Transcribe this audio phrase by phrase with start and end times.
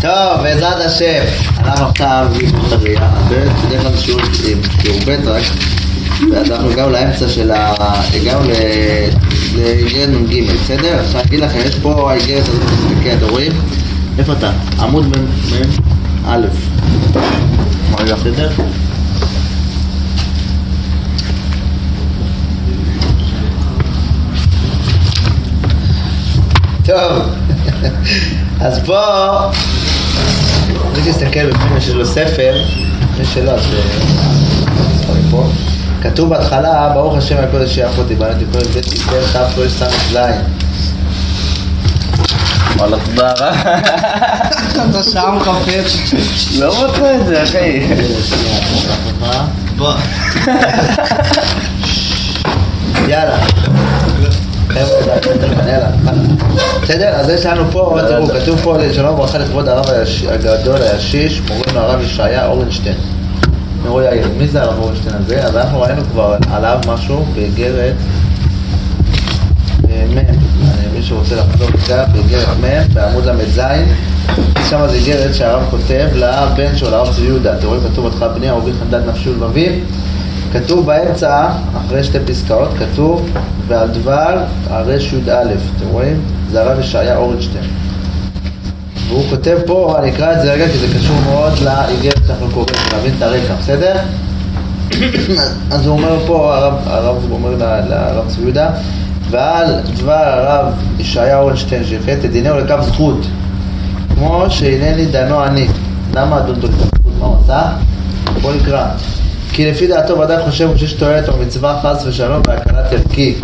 [0.00, 1.24] טוב, בעזרת השם,
[1.58, 2.26] אנחנו עכשיו
[2.80, 4.20] בריאה, בדרך כלל שיעור
[5.06, 5.42] ב' רק,
[6.32, 7.74] ואז אנחנו הגענו לאמצע של ה...
[8.14, 8.48] הגענו
[9.54, 11.00] לאיגרת נ"ג, בסדר?
[11.00, 13.52] עכשיו אגיד לכם, יש פה האיגרת הזאת, תסתכל, אתם רואים?
[14.18, 14.50] איפה אתה?
[14.80, 16.36] עמוד מ"א.
[18.14, 18.50] בסדר?
[26.84, 27.22] טוב,
[28.60, 29.00] אז פה,
[30.94, 32.56] אני תסתכל בפנים, יש לו ספר,
[33.20, 33.60] יש שאלות,
[35.30, 35.48] פה,
[36.02, 40.16] כתוב בהתחלה, ברוך השם הקודש שיעף אותי, בנות יפול בית כיסא ת' פרש ס' ז'.
[42.76, 43.78] וואלה תודה רבה.
[44.90, 46.14] אתה שעה מחפש.
[46.58, 47.86] לא מוצא את זה אחי.
[49.76, 49.94] בוא.
[53.08, 53.36] יאללה.
[56.82, 57.08] בסדר?
[57.08, 59.86] אז יש לנו פה, תראו, כתוב פה שלום וברכה לכבוד הרב
[60.30, 62.96] הגדול הישיש, מורינו הרב ישעיה אורנשטיין.
[63.84, 65.42] נרו יאיר, מי זה הרב אורנשטיין הזה?
[65.42, 67.94] אז אנחנו ראינו כבר עליו משהו באיגרת
[69.88, 70.18] מ',
[70.96, 73.60] מי שרוצה לחזור קצת, באיגרת מ', בעמוד ל"ז,
[74.70, 77.54] שם זה איגרת שהרב כותב לבן שלו, לרב צבי יהודה.
[77.58, 79.72] אתם רואים כתוב אותך בני אהובי חמדת נפשי ולבביו?
[80.52, 83.30] כתוב באמצע, אחרי שתי פסקאות, כתוב
[83.68, 84.38] ועל דבר
[84.70, 85.42] הר"י"א,
[85.76, 86.20] אתם רואים?
[86.50, 87.64] זה הרב ישעיה אורנשטיין.
[89.08, 92.76] והוא כותב פה, אני אקרא את זה רגע כי זה קשור מאוד לאיגרת שאנחנו קוראים,
[92.92, 93.96] להבין את הרקע, בסדר?
[95.70, 97.50] אז הוא אומר פה, הרב, הרב אומר
[97.88, 98.70] לרב צבי יהודה,
[99.30, 103.26] ועל דבר הרב ישעיה אורנשטיין שיחיה תדינהו לקו זכות,
[104.14, 105.68] כמו שהנני דנו אני.
[106.14, 107.12] למה אדון דוקטור זכות?
[107.20, 107.62] מה הוא עשה?
[108.42, 108.86] בוא נקרא.
[109.56, 111.34] כי לפי דעתו ודאי חושב שיש תועלת או
[111.82, 113.34] חס ושלום בהקלת ערכי.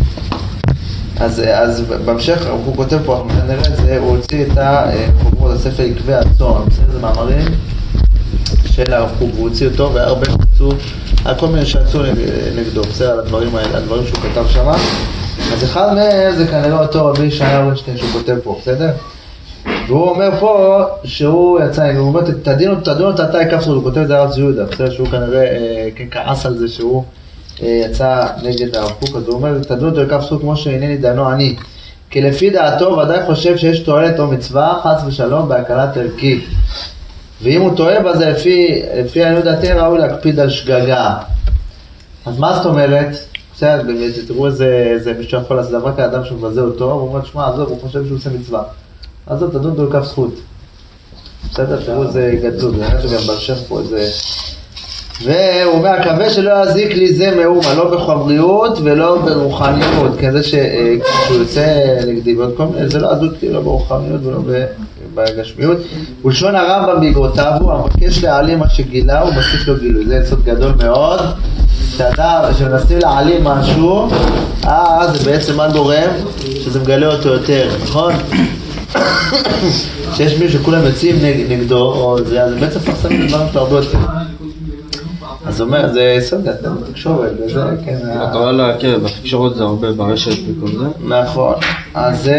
[1.21, 5.83] אז, אז בהמשך הוא כותב פה, אנחנו נראה את זה, הוא הוציא את החוברות, הספר
[5.83, 6.93] עקבי הצאן, בסדר?
[6.93, 7.47] זה מאמרים
[8.67, 10.73] של הרב קוק, הוא הוציא אותו והרבה שיצאו,
[11.25, 12.01] על כל מיני שיצאו
[12.57, 13.11] נגדו, בסדר?
[13.13, 14.69] על הדברים האלה, הדברים שהוא כתב שם.
[15.53, 18.91] אז אחד מהם זה כנראה אותו רבי ישעיה אורנשטיין שהוא כותב פה, בסדר?
[19.87, 24.09] והוא אומר פה שהוא יצא, הוא אומר תדינו, תדונו את התאי קפסול, הוא כותב את
[24.09, 27.05] זה הרב יהודה, בסדר שהוא כנראה כן כעס על זה שהוא
[27.61, 31.57] יצא נגד הרב קוק, אז הוא אומר תדונו את הקפסול כמו שהנני דנו אני,
[32.11, 36.41] כי לפי דעתו ודאי חושב שיש תועלת או מצווה חס ושלום בהקלת ערכי,
[37.43, 41.17] ואם הוא טועה בזה לפי, לפי עניות דעתי ראוי להקפיד על שגגה.
[42.27, 43.09] אז מה זאת אומרת?
[43.55, 43.83] בסדר,
[44.27, 48.07] תראו איזה מישהו יכול לעשות דבר כאדם שמבזה אותו, הוא אומר, שמע, עזוב, הוא חושב
[48.07, 48.63] שהוא עושה מצווה.
[49.27, 50.35] עזוב, תדון אותו לכף זכות.
[51.51, 54.09] בסדר, תראו איזה גדלות, זה שגם בהמשך פה איזה...
[55.25, 61.67] והוא אומר, מקווה שלא יזיק לי זה מאומה, לא בחבריות ולא ברוחניות, כזה שהוא יוצא
[62.07, 64.39] נגדי ועוד כל מיני, זה לא יזיק לי לא ברוחניות ולא
[65.15, 65.79] בגשמיות.
[66.25, 70.07] ולשון הרמב"ם באגרותיו הוא המבקש להעלים מה שגילה, הוא מוסיף לו גילוי.
[70.07, 71.21] זה יסוד גדול מאוד.
[72.53, 74.09] כשמנסים להעלים משהו,
[74.63, 76.11] אז זה בעצם מה גורם?
[76.65, 78.13] שזה מגלה אותו יותר, נכון?
[80.15, 81.17] שיש מישהו שכולם יוצאים
[81.49, 83.99] נגדו, או זה, אז בעצם מפרסמים את הדברים שלו הרבה יותר.
[85.47, 87.99] אז הוא אומר, זה יסוד, אתה בתקשורת, וזה, כן.
[88.31, 90.85] אתה רואה לה, כן, בתקשורת זה הרבה ברשת וכל זה.
[91.09, 91.55] נכון.
[91.95, 92.39] אז זה,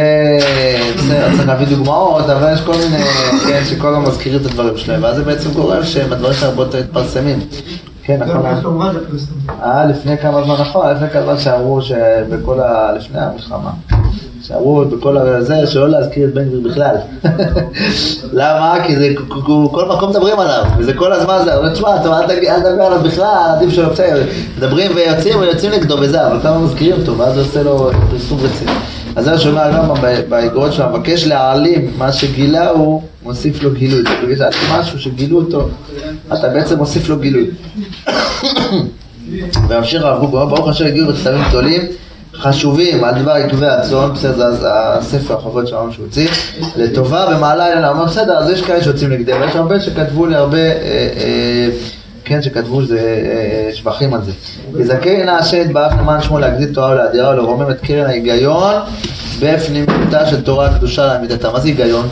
[0.98, 3.04] בסדר, צריך להביא דוגמאות, אבל יש כל מיני,
[3.48, 6.64] כן, שכל הזמן מזכירים את הדברים שלהם, ואז זה בעצם גורם שהם הדברים שלהם הרבה
[6.64, 7.40] יותר מתפרסמים.
[8.04, 8.46] כן, נכון.
[9.64, 12.92] אה, לפני כמה זמן, נכון, לפני כמה זמן שאמרו שבכל ה...
[12.98, 13.72] לפני המלחמה.
[14.48, 16.96] שאמרו בכל הזה שלא להזכיר את בן גביר בכלל.
[18.34, 18.76] למה?
[18.88, 19.14] כי זה,
[19.72, 23.70] כל מקום מדברים עליו, וזה כל הזמן זה, אבל תשמע, אל תדבר עליו בכלל, עדיף
[23.74, 24.24] שלא בסדר,
[24.58, 28.72] מדברים ויוצאים ויוצאים נגדו וזה, אבל כמה מזכירים אותו, ואז עושה לו פרסום רציני.
[29.16, 34.04] אז זה שומע הרמב"ם באגרות שלו, מבקש להעלים מה שגילה הוא מוסיף לו גילוי.
[34.30, 35.68] בגלל משהו שגילו אותו,
[36.34, 37.50] אתה בעצם מוסיף לו גילוי.
[39.68, 41.82] והמשיך הרב קוק, ברוך השם הגיעו בכתבים גדולים,
[42.44, 46.30] חשובים על דבר עקבי הצאן, בסדר, זה הספר החובות שלנו שהוציא,
[46.76, 50.58] לטובה במעלה אלינו, אמר בסדר, אז יש כאלה שיוצאים נגדם, ויש הרבה שכתבו לי הרבה,
[52.26, 52.82] כן, שכתבו
[53.74, 54.32] שבחים על זה.
[54.80, 58.74] יזכה נא השם יתברך למען שמו להגדיל תורה ולהדירה ולרומם את קרן ההיגיון
[59.40, 61.52] בפנימותה של תורה הקדושה לאמיתתה.
[61.52, 62.08] מה זה היגיון?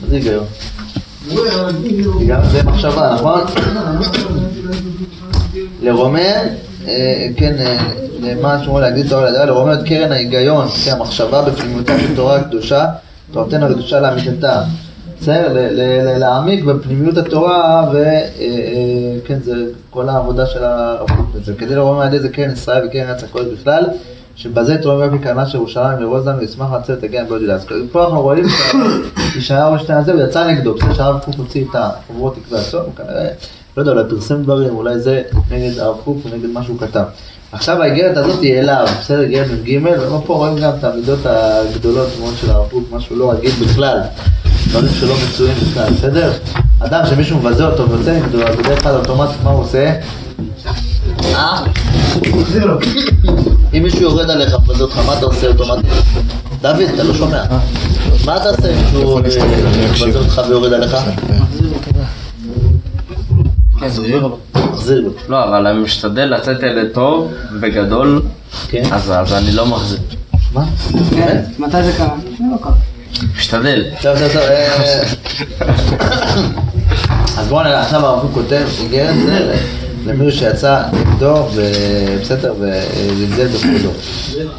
[0.00, 0.44] מה זה היגיון?
[2.50, 3.40] זה מחשבה, נכון?
[5.82, 6.46] לרומם,
[7.36, 7.54] כן,
[8.20, 12.86] למען שמו להגדיל תורה ולהדירה, לרומם את קרן ההיגיון, כן, המחשבה בפנימותה של תורה הקדושה,
[13.32, 14.62] תורתנו הקדושה לאמיתתה.
[15.20, 15.68] בסדר,
[16.18, 19.54] להעמיק בפנימיות התורה, וכן, זה
[19.90, 21.54] כל העבודה של הרב קוק בזה.
[21.58, 23.84] כדי לראות על ידי זה קרן ישראל וקרן ארץ הקודש בכלל,
[24.36, 27.66] שבזה יופי קרנה של ירושלים לרוז לנו, ישמח לעצב את הגן בעוד ידעס.
[27.92, 28.44] פה אנחנו רואים
[29.32, 33.28] שישעיהו בשני הזה, הוא יצא נגדו, בסדר שהרב קוק הוציא את החוברות תקווה הסוף, כנראה,
[33.76, 37.04] לא יודע, אולי פרסם דברים, אולי זה נגד הרב קוק ונגד מה שהוא כתב.
[37.52, 39.78] עכשיו האיגרת הזאת היא אליו, בסדר, איגרת מ"ג,
[40.12, 43.98] ופה רואים גם את המידות הגדולות מאוד של הרב קוק, משהו לא רגיל בכלל,
[44.68, 46.32] דברים שלא מצויים בכלל, בסדר?
[46.78, 49.94] אדם שמישהו מבזה אותו ויוצא נגדו, אז בדרך כלל אוטומטית מה הוא עושה?
[51.34, 51.64] אה?
[53.74, 55.90] אם מישהו יורד עליך ומבזה אותך, מה אתה עושה אוטומטית?
[56.60, 57.42] דוד, אתה לא שומע.
[58.26, 59.22] מה אתה עושה אם מישהו אה,
[59.92, 60.96] מבזה אותך ויורד עליך?
[63.82, 65.12] מחזיר לו.
[65.28, 68.22] לא, אבל אני משתדל לצאת אלה טוב וגדול,
[68.68, 68.82] כן.
[68.92, 69.98] אז אז אני לא מחזיר.
[70.52, 70.64] מה?
[71.10, 72.16] כן, מתי זה קרה?
[72.52, 72.72] לא קרה.
[73.36, 73.84] משתדל.
[74.02, 74.42] טוב, טוב, טוב.
[74.42, 75.02] אה,
[77.38, 79.56] אז בואו נראה, עכשיו הרב קוק כותב איגרת זה
[80.06, 81.34] למישהו שיצא נגדו,
[82.22, 83.90] בסדר, וזלזל בכבודו.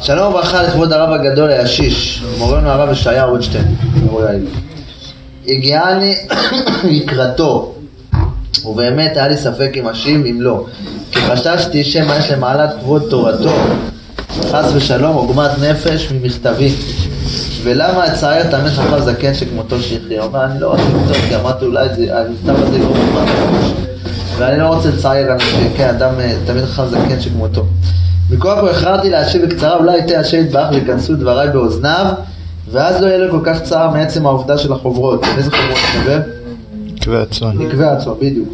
[0.00, 3.74] שלום וברכה לכבוד הרב הגדול הישיש, מורנו הרב ישעיה רוטשטיין.
[5.48, 6.14] הגיעני
[6.84, 7.74] לקראתו,
[8.66, 10.64] ובאמת היה לי ספק אם אשיב אם לא,
[11.12, 13.52] כי חששתי שמא יש למעלת כבוד תורתו,
[14.50, 16.72] חס ושלום, עוגמת נפש ממכתבי.
[17.64, 20.20] ולמה אצער תאמן חכם זקן שכמותו שיחיה?
[20.22, 23.70] הוא אומר, אני לא רוצה לכתוב, כי אמרתי אולי זה- המכתב הזה יגרום עוגמת נפש.
[24.38, 27.64] ואני לא רוצה לצער אנשים, כן, אדם אה, תמיד חכם זקן שכמותו.
[28.30, 32.06] מכוח הוא הכרעתי להשיב בקצרה, אולי ייתן השם יתברך וייכנסו דבריי באוזניו,
[32.72, 35.24] ואז לא יהיה לו כל כך צער מעצם העובדה של החוברות.
[35.38, 36.20] איזה חוברות אתה
[37.02, 37.58] קבע הצאן.
[37.58, 38.48] נקבע עצמו, בדיוק.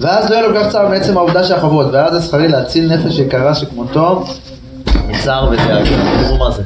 [0.00, 3.18] ואז לא יהיה לו כך צער מעצם העובדה של החוברות, ואז זה שכרי להציל נפש
[3.18, 4.24] יקרה שכמותו
[5.08, 5.90] מצער ודאגה.
[6.24, 6.62] תראו מה זה.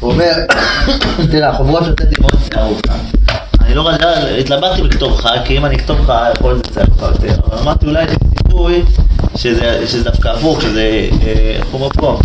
[0.00, 0.32] הוא אומר,
[1.30, 2.74] תראה, החוברות שהוצאתי מאוד צערו.
[3.60, 7.04] אני לא יודע, התלבטתי לכתוב לך, כי אם אני אכתוב לך, יכול להיות שזה יצא
[7.04, 7.40] יותר.
[7.46, 8.82] אבל אמרתי, אולי יש סיכוי
[9.36, 10.80] שזה שזה דווקא הפוך, שזה,
[11.22, 12.18] אה, איך אומר פה?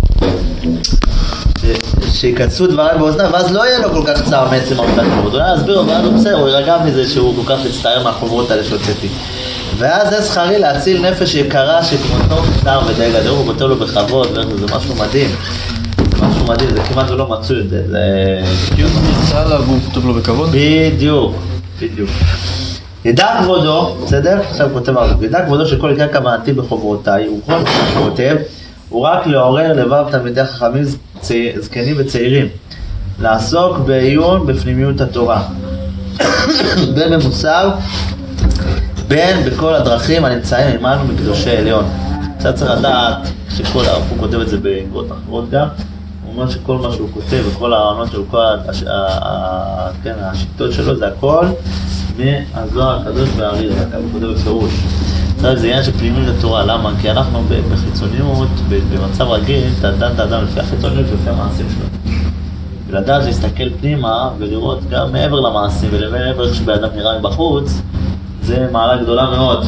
[1.60, 5.32] ש- שייכנסו דבריי באוזניו, ואז לא יהיה לו כל כך צער מעצם החוברות.
[5.34, 8.64] אולי אסביר לו, ואז הוא בסדר, הוא יירגע מזה שהוא כל כך מצטער מהחוברות האלה
[8.64, 9.08] שהוצאתי.
[9.78, 14.66] ואז זה שכרי להציל נפש יקרה שכמותו מצטער ודי גדול, הוא כותב לו בכבוד, וזה
[14.76, 15.30] משהו מדהים.
[16.20, 17.82] זה משהו מדהים, זה כמעט ולא מצוי, זה...
[17.90, 17.98] זה...
[18.72, 20.50] בדיוק נמצא עליו והוא כתוב לו בכבוד.
[20.52, 21.32] בדיוק,
[21.82, 22.10] בדיוק.
[23.04, 24.40] ידע כבודו, בסדר?
[24.50, 28.36] עכשיו כותב הרב, ידע כבודו שכל עיקר כוונתי בחוברותיי, שהוא כותב,
[28.88, 30.84] הוא רק לעורר לבב תלמידי חכמים
[31.60, 32.46] זקנים וצעירים,
[33.20, 35.42] לעסוק בעיון בפנימיות התורה,
[36.94, 37.70] בין במוסר,
[39.08, 41.84] בין בכל הדרכים הנמצאים עמנו מקדושי עליון.
[42.38, 43.16] קצת צריך לדעת
[43.56, 45.66] שכל, הוא כותב את זה באגרות אחרות גם,
[46.24, 50.96] הוא אומר שכל מה שהוא כותב וכל הרעיונות שלו, כל הש- ה- כן, השיטות שלו
[50.96, 51.46] זה הכל
[52.54, 54.72] מהזוהר הקדוש והאריר, הוא כותב בפירוש.
[55.40, 56.92] זה עניין של פנימיות התורה, למה?
[57.00, 62.12] כי אנחנו בחיצוניות, במצב רגיל, אתה דן את האדם לפי החיצוניות ולפי המעשים שלו.
[62.88, 67.80] ולדעת להסתכל פנימה ולראות גם מעבר למעשים ולמעבר איך שבן אדם נראה מבחוץ,
[68.42, 69.66] זה מעלה גדולה מאוד.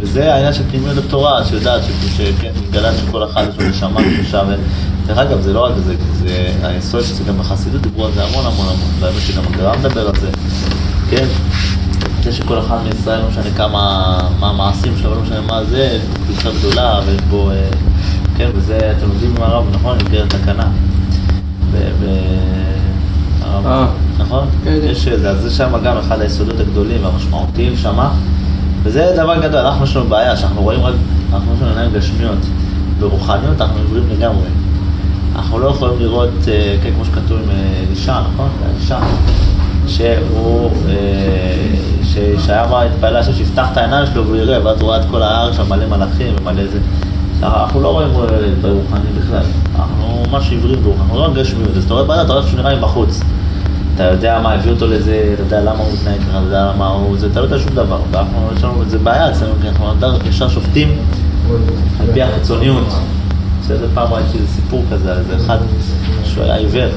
[0.00, 1.80] וזה העניין של פנימיות התורה, שיודעת
[2.16, 4.42] שכן, מתגלה שכל אחד יש לו נשמה קדושה.
[5.06, 8.46] דרך אגב, זה לא רק זה, זה היסוד שזה גם בחסידות דיברו על זה המון
[8.46, 10.28] המון המון, והאמת שגם הגר"א מדבר על זה,
[11.10, 11.26] כן?
[12.30, 16.50] זה שכל אחד מישראל, לא משנה כמה, מה המעשים שלו, לא משנה מה זה, קדושה
[16.58, 17.68] גדולה, ויש בו, אה,
[18.36, 19.98] כן, וזה, אתם יודעים מה הרב, נכון?
[19.98, 20.70] במסגרת תקנה.
[23.66, 23.86] אה.
[24.18, 24.46] נכון?
[24.64, 24.86] כן, כן.
[24.90, 28.10] יש איזה, אז זה שם גם אחד היסודות הגדולים והמשמעותיים שמה,
[28.82, 30.94] וזה דבר גדול, אנחנו יש לנו בעיה, שאנחנו רואים רק,
[31.32, 32.38] אנחנו יש לנו עיניים גשמיות,
[33.00, 34.48] ברוחניות אנחנו עיוורים לגמרי.
[35.36, 38.48] אנחנו לא יכולים לראות, אה, כן, כמו שכתוב עם אה, אלישע, נכון?
[38.74, 38.98] אלישע,
[39.86, 41.88] שהוא, אה,
[42.38, 45.22] שהיה אמר, התפלל השם שיפתח את העיניים שלו והוא יראה, ואז הוא ראה את כל
[45.22, 46.78] ההר שם מלא מלאכים ומלא זה.
[47.42, 48.24] אנחנו לא רואים אה,
[48.60, 49.42] ברוחני בכלל,
[49.76, 52.60] אנחנו ממש עיוורים ברוחני, אנחנו לא רואים גשמיות, אז אתה רואה בעיה, אתה רואה שהוא
[52.60, 53.20] נראה מבחוץ.
[53.94, 56.86] אתה יודע מה הביא אותו לזה, אתה יודע למה הוא מתנהג ככה, אתה יודע למה
[56.86, 58.00] הוא זה, אתה לא יודע שום דבר.
[58.10, 60.88] ואנחנו, יש לנו איזה בעיה אצלנו, כי אנחנו ישר שופטים
[62.00, 62.86] על פי החיצוניות.
[63.62, 65.58] בסדר, פעם ראיתי איזה סיפור כזה איזה אחד
[66.24, 66.90] שהוא היה עיוור.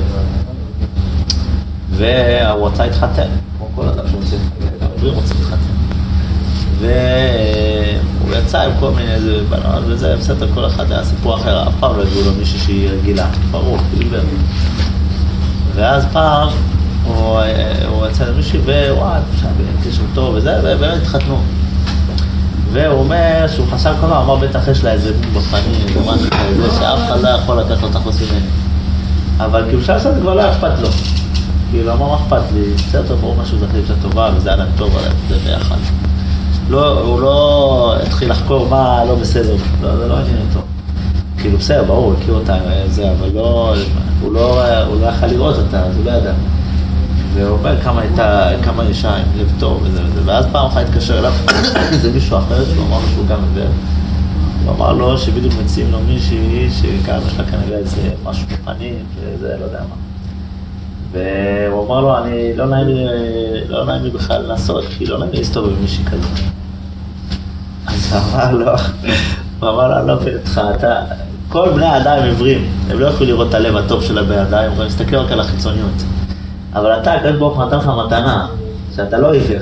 [1.91, 3.27] והוא רצה להתחתן,
[3.57, 4.70] כמו כל אדם שרוצה, העיוורים
[5.09, 5.71] רוצים להתחתן.
[6.79, 11.73] והוא יצא עם כל מיני איזה בנות וזה, בסדר, כל אחד היה סיפור אחר, אף
[11.79, 14.21] פעם לא הביאו לו מישהי שהיא רגילה, ברור, עיוור.
[15.75, 16.49] ואז פעם
[17.03, 17.39] הוא,
[17.87, 19.19] הוא יצא למישהי ווואי,
[19.83, 21.37] קשר טוב וזה, ובאמת התחתנו.
[22.71, 26.75] והוא אומר שהוא חשב הזמן, אמר בטח יש לה איזה מום בפנים, איזה משהו כזה,
[26.79, 28.45] שאף אחד לא יכול לקחת אותך חוץ ממני.
[29.37, 30.89] אבל כאילו שעה זה כבר לא אכפת לו.
[31.71, 35.15] כאילו, אמר מה אכפת לי, בסדר, ברור משהו זכי אישה טובה, וזה להם טוב, להם
[35.29, 35.75] זה ביחד.
[36.69, 40.65] לא, הוא לא התחיל לחקור מה לא בסדר, לא, זה לא עניין אותו.
[41.37, 43.75] כאילו בסדר, ברור, הוא הכיר אותה, זה, אבל לא,
[44.21, 46.33] הוא לא, הוא לא יכל לראות אותה, אז הוא לא ידע.
[47.33, 51.19] והוא אומר כמה הייתה, כמה אישה עם לב טוב וזה וזה, ואז פעם אחת התקשר
[51.19, 51.33] אליו
[51.91, 53.71] איזה מישהו אחר שהוא אמר לו שהוא גם עיוור.
[54.65, 59.55] הוא אמר לו שבדיוק מציעים לו מישהי שגם יש לה כנראה איזה משהו בפנים וזה,
[59.59, 60.00] לא יודע מה.
[61.11, 63.05] והוא אמר לו, אני, לא נעים לי,
[63.67, 66.39] לא נעים לי בכלל לנסות, כי לא נעים לי להסתובב עם מישהי כזאת.
[67.87, 68.71] אז הוא אמר לו,
[69.59, 71.01] הוא אמר לו, אני לא מבין אותך, אתה,
[71.49, 74.71] כל בני האדם עיוורים, הם לא יכולים לראות את הלב הטוב של הבן אדם, הם
[74.71, 76.03] יכולים להסתכל רק על החיצוניות.
[76.73, 78.47] אבל אתה, הקדוש ברוך הוא נתן לך מתנה,
[78.95, 79.61] שאתה לא עיוור.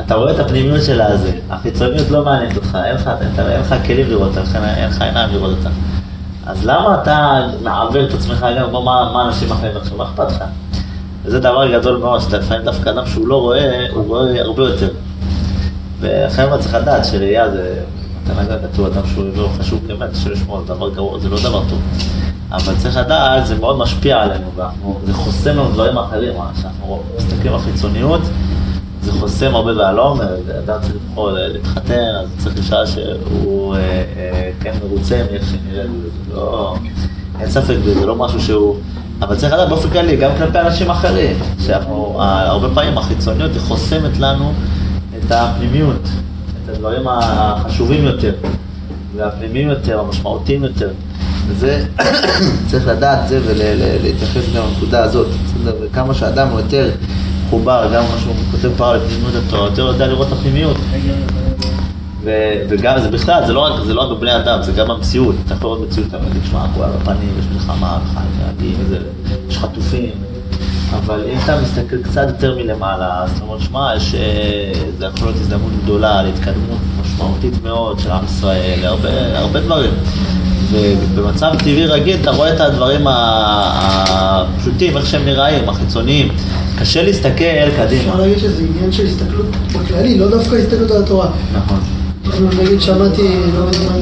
[0.00, 4.08] אתה רואה את הפנימיות של הזה, החיצוניות לא מעניינת אותך, אין לך, אין לך כלים
[4.08, 5.70] לראות, לכן אין לך עיניים לראות אותה.
[6.48, 10.44] אז למה אתה מעוור את עצמך גם, מה, מה אנשים אחרים עכשיו, מה אכפת לך?
[11.24, 14.88] וזה דבר גדול מאוד, שאתה לפעמים דווקא אדם שהוא לא רואה, הוא רואה הרבה יותר.
[16.00, 17.80] ולכן צריך לדעת שראייה זה,
[18.24, 21.62] אתה נגע כתוב אדם שהוא עיוור חשוב באמת, שלשמוע זה דבר גרוע, זה לא דבר
[21.68, 21.80] טוב.
[22.50, 27.54] אבל צריך לדעת, זה מאוד משפיע עלינו, ואנחנו, זה חוסם לנו דברים אחרים, כשאנחנו מסתכלים
[27.54, 28.20] על חיצוניות,
[29.02, 30.20] זה חוסם הרבה בעלום,
[30.64, 33.80] אדם צריך לבחור להתחתן, אז צריך לשאול שהוא אה,
[34.16, 35.88] אה, כן מרוצה מאיך שנראה לי,
[36.28, 36.76] זה לא,
[37.40, 38.76] אין ספק בזה, זה לא משהו שהוא,
[39.20, 41.36] אבל צריך לדעת באופן כללי, גם כלפי אנשים אחרים,
[41.66, 44.52] שאנחנו, הרבה פעמים החיצוניות היא חוסמת לנו
[45.18, 46.08] את הפנימיות,
[46.64, 48.32] את הדברים החשובים יותר,
[49.16, 50.90] והפנימיים יותר, המשמעותיים יותר.
[51.48, 51.84] וזה,
[52.70, 55.26] צריך לדעת זה ולהתייחס גם לנקודה הזאת.
[55.26, 55.74] בסדר?
[55.80, 56.90] וכמה שאדם הוא יותר
[57.48, 60.76] מחובר, גם מה שהוא כותב כבר על פנימיות התורה, יותר יודע לראות את הפנימיות.
[62.68, 65.34] וגם זה בכלל, זה לא רק, זה לא רק בבני אדם, זה גם במציאות.
[65.46, 67.98] אתה יכול לראות מציאות, אתה אומר, תשמע, כולה בפנים, יש מלחמה,
[69.48, 70.10] יש חטופים.
[70.92, 73.96] אבל אם אתה מסתכל קצת יותר מלמעלה, אז אתה אומר, שמע, אה,
[74.98, 79.90] זה יכול להיות הזדמנות גדולה להתקדמות משמעותית מאוד של עם ישראל, הרבה, הרבה דברים.
[80.70, 86.28] ובמצב טבעי רגיל אתה רואה את הדברים הפשוטים, איך שהם נראים, החיצוניים.
[86.80, 88.00] קשה להסתכל קדימה.
[88.00, 91.30] אפשר להגיד שזה עניין של הסתכלות בכללי, לא דווקא הסתכלות על התורה.
[91.54, 91.78] נכון.
[92.62, 93.22] נגיד שמעתי,
[93.58, 94.00] לא מזמן,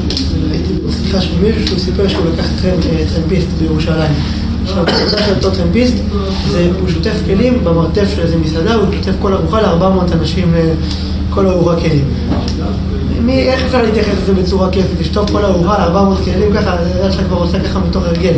[0.51, 2.45] הייתי בשיחה של מישהו שהוא סיפר שהוא לקח
[3.13, 4.11] טרמפיסט בירושלים.
[4.63, 5.95] עכשיו, העבודה של אותו טרמפיסט
[6.49, 10.55] זה הוא שוטף כלים במרתף של איזה מסעדה, הוא שוטף כל ארוחה ל-400 אנשים,
[11.29, 12.05] כל ארוחה כלים.
[13.21, 14.99] מי, איך אפשר להתייחס לזה בצורה כיפית?
[14.99, 16.77] לשטוף כל ארוחה ל-400 כלים ככה,
[17.11, 18.33] שלך כבר עושה ככה מתוך הרגל.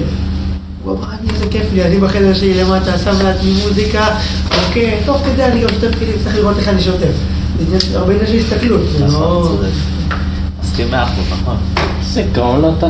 [0.83, 4.15] הוא אמר, אני, איזה כיף לי, אני בחדר שלי למטה, שם לעצמי מוזיקה,
[4.67, 7.13] אוקיי, תוך כדי אני גם שוטף כלים, צריך לראות איך אני שוטף.
[7.67, 9.51] זה הרבה עניין של הסתכלות, זה לא...
[10.63, 11.57] מסכים מאה אחוז, נכון.
[11.99, 12.87] איזה גאון אתה.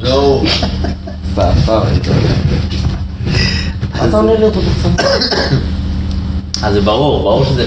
[0.00, 0.42] לא.
[1.32, 1.80] סתם, סתם.
[4.04, 5.04] אתה עונה לי אותו בצד.
[6.62, 7.66] אז זה ברור, ברור שזה,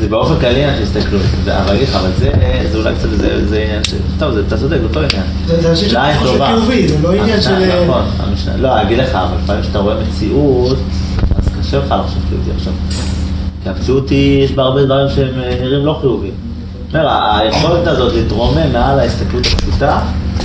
[0.00, 2.30] זה באופן כללי עניין של הסתכלות, זה- אבל אגיד לך, אבל זה,
[2.78, 3.08] אולי קצת,
[3.48, 5.22] זה עניין של, טוב, אתה צודק, זה אותו עניין.
[5.62, 6.46] זה אנשים לעין שחושב טובה.
[6.46, 7.50] חיובי, זה לא עניין של...
[7.54, 8.56] המשנה, נכון, המשנה.
[8.56, 10.78] לא, אגיד לך, אבל לפעמים כשאתה רואה מציאות,
[11.38, 12.72] אז קשה לך לחשוב חיובי עכשיו.
[13.62, 16.32] כי המציאות היא, יש בה הרבה דברים שהם אה, נראים לא חיוביים.
[16.94, 17.08] אומר,
[17.40, 19.98] היכולת הזאת להתרומם מעל ההסתכלות הפשוטה,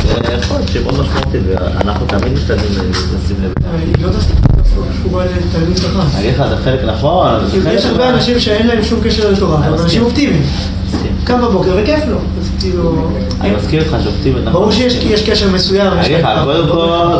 [0.03, 4.54] זה יכולת שהיא מאוד משמעותית, ואנחנו תמיד משתדלים לשים לב.
[5.00, 6.00] קשורה לתלמיד חכם.
[6.00, 7.27] אני אגיד לך, זה חלק נכון.
[7.74, 9.82] יש הרבה מה- אנשים שאין להם שום קשר לתורה, אבל.
[9.82, 10.44] אנשים אופטימיים.
[11.24, 12.17] קם בבוקר וכיף לו.
[12.39, 13.08] אז כאילו...
[13.41, 14.53] אני מזכיר לך שאופטימית, נכון.
[14.53, 15.94] ברור שיש יש קשר מסוים.
[15.94, 16.67] אני אגיד לך, קודם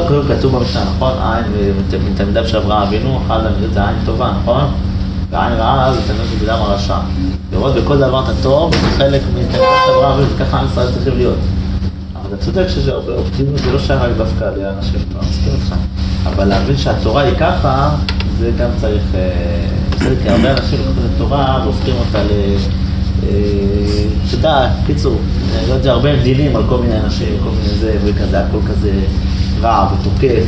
[0.08, 1.12] כל, כתוב במשנה, נכון?
[1.22, 1.46] עין
[1.78, 4.64] מת- מתלמידיו של אברהם אבינו, אחד המדינות זה עין טובה, נכון?
[5.32, 6.96] ועין רעה זה תלמיד בדם הרשע.
[7.54, 9.52] לראות בכל דבר את הטוב, זה חלק מתלמידיו
[9.86, 11.38] של אברהם אבינו, וככה עם ישראל צריכים להיות.
[12.16, 15.76] אבל אתה צודק שזה הרבה אופטימיות, זה לא שייך רק דווקא לאנשים, אני מסכים איתך.
[16.26, 17.90] אבל להבין שהתורה היא ככה,
[18.40, 19.04] זה גם צריך...
[19.16, 22.30] אה, בסדר, כי הרבה אנשים לוקחים את התורה והופכים אותה ל...
[23.24, 23.30] אה,
[24.28, 25.16] אתה יודע, קיצור,
[25.60, 28.92] אני לא יודע, הרבה מדינים על כל מיני אנשים, כל מיני זה, וכזה, הכל כזה
[29.62, 30.44] רע ותוקף,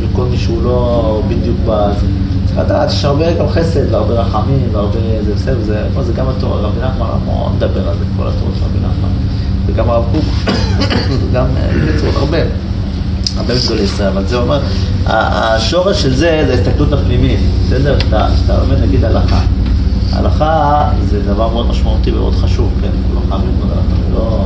[0.00, 2.06] וכל מי שהוא לא בדיוק בזה.
[2.46, 6.60] צריך לדעת שיש הרבה גם חסד והרבה רחמים והרבה זה בסדר, זה, זה גם התורה,
[6.60, 9.08] רבי נחמן המון מדבר על זה, כל התורה של רבי נחמן,
[9.66, 10.24] וגם הרב קוק,
[11.36, 11.44] אה,
[11.86, 12.65] בקיצור, הרבה.
[13.36, 14.60] הרבה מגדולי ישראל, אבל זה אומר,
[15.06, 17.98] השורש של זה זה ההסתכלות הפנימית, בסדר?
[18.00, 19.40] שאתה לומד נגיד הלכה.
[20.12, 22.88] הלכה זה דבר מאוד משמעותי ומאוד חשוב, כן?
[23.14, 24.44] לא חייב ללמוד הלכה, לא...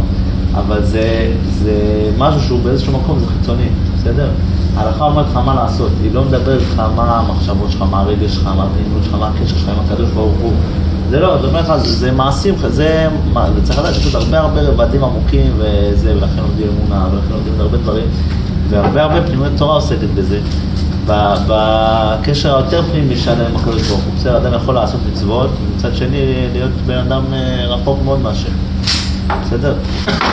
[0.55, 1.33] אבל זה,
[1.63, 1.75] זה
[2.19, 3.69] משהו שהוא באיזשהו מקום, זה חיצוני,
[3.99, 4.29] בסדר?
[4.77, 8.47] ההלכה אומרת לך מה לעשות, היא לא מדברת לך מה המחשבות שלך, מה הרגש שלך,
[8.47, 10.53] מה הפעילות שלך, מה הקשר שלך עם הקדוש ברוך הוא.
[11.11, 13.09] זה לא, זה אומר לך, זה, מעשים, זה
[13.63, 17.79] צריך לדעת, יש עוד הרבה הרבה רבדים עמוקים וזה, ולכן לומדים אמונה, ולכן לומדים הרבה
[17.79, 18.05] דברים.
[18.71, 20.41] והרבה הרבה פנימיות תורה עוסקת בזה.
[21.47, 24.15] בקשר היותר פנימי שלנו עם הקדוש ברוך הוא.
[24.17, 28.53] בסדר, אדם יכול לעשות מצוות, ומצד שני להיות בן אדם אה, רחוק מאוד מהשם.
[29.43, 29.75] בסדר?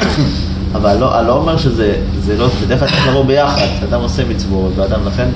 [0.75, 4.24] אבל לא, אני לא אומר שזה, זה לא, בדרך כלל צריך לבוא ביחד, אדם עושה
[4.29, 5.27] מצוות, ואדם לכן,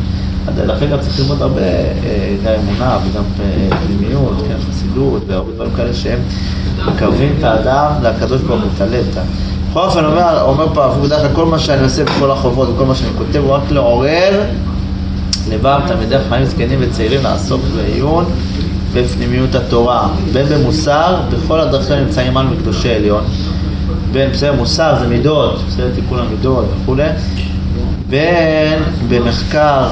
[0.65, 5.71] לכן גם צריך ללמוד הרבה, אה, גם אמונה וגם אה, פנימיות, כן, חסידות, והרבה דברים
[5.75, 6.19] כאלה שהם
[6.87, 9.05] מקרבים את האדם לקדוש ברוך הוא, את הלב.
[9.71, 12.85] בכל אופן, אומר, אומר פה הרב בדרך כלל כל מה שאני עושה בכל החובות וכל
[12.85, 14.41] מה שאני כותב הוא רק לעורר
[15.49, 18.25] לבם תלמידי חיים זקנים וצעירים לעסוק בעיון
[18.93, 23.23] בפנימיות התורה, בין במוסר, בכל הדרכים נמצאים עמנו מקדושי עליון,
[24.11, 27.07] בין בסדר מוסר זה מידות, בסדר תיקון המידות וכולי,
[28.09, 29.87] בין במחקר,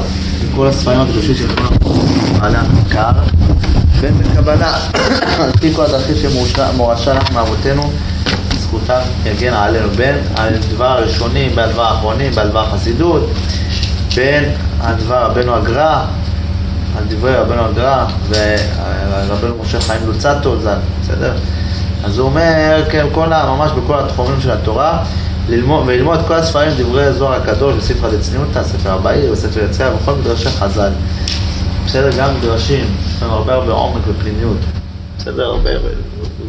[0.52, 1.90] בכל הספרים הקדושים של כל
[2.40, 3.12] בעלי המחקר,
[4.02, 4.74] בין בקבלה,
[5.44, 7.92] על פי כל הדרכים שמורשה לך מאבותינו,
[8.70, 13.30] זכותם יגן עלינו, בין על דבר הראשונים, בעל דבר האחרונים, בעל דבר החסידות,
[14.16, 14.44] בין
[14.82, 16.06] הדבר רבנו הגר"א,
[16.98, 21.34] על דברי רבנו הגר"א ורבנו משה חיים לוצטו ז"ל, בסדר?
[22.04, 25.04] אז הוא אומר, כן, כל ה, ממש בכל התחומים של התורה,
[25.50, 30.50] ללמוד, וללמוד כל הספרים, דברי זוהר הקדוש, וספר דצניותא, ספר הבאי, וספר יציאה, וכל מדרשי
[30.50, 30.92] חז"ל.
[31.86, 34.58] בסדר, גם מדרשים, יש להם הרבה הרבה עומק ופנימיות.
[35.18, 35.70] בסדר, הרבה,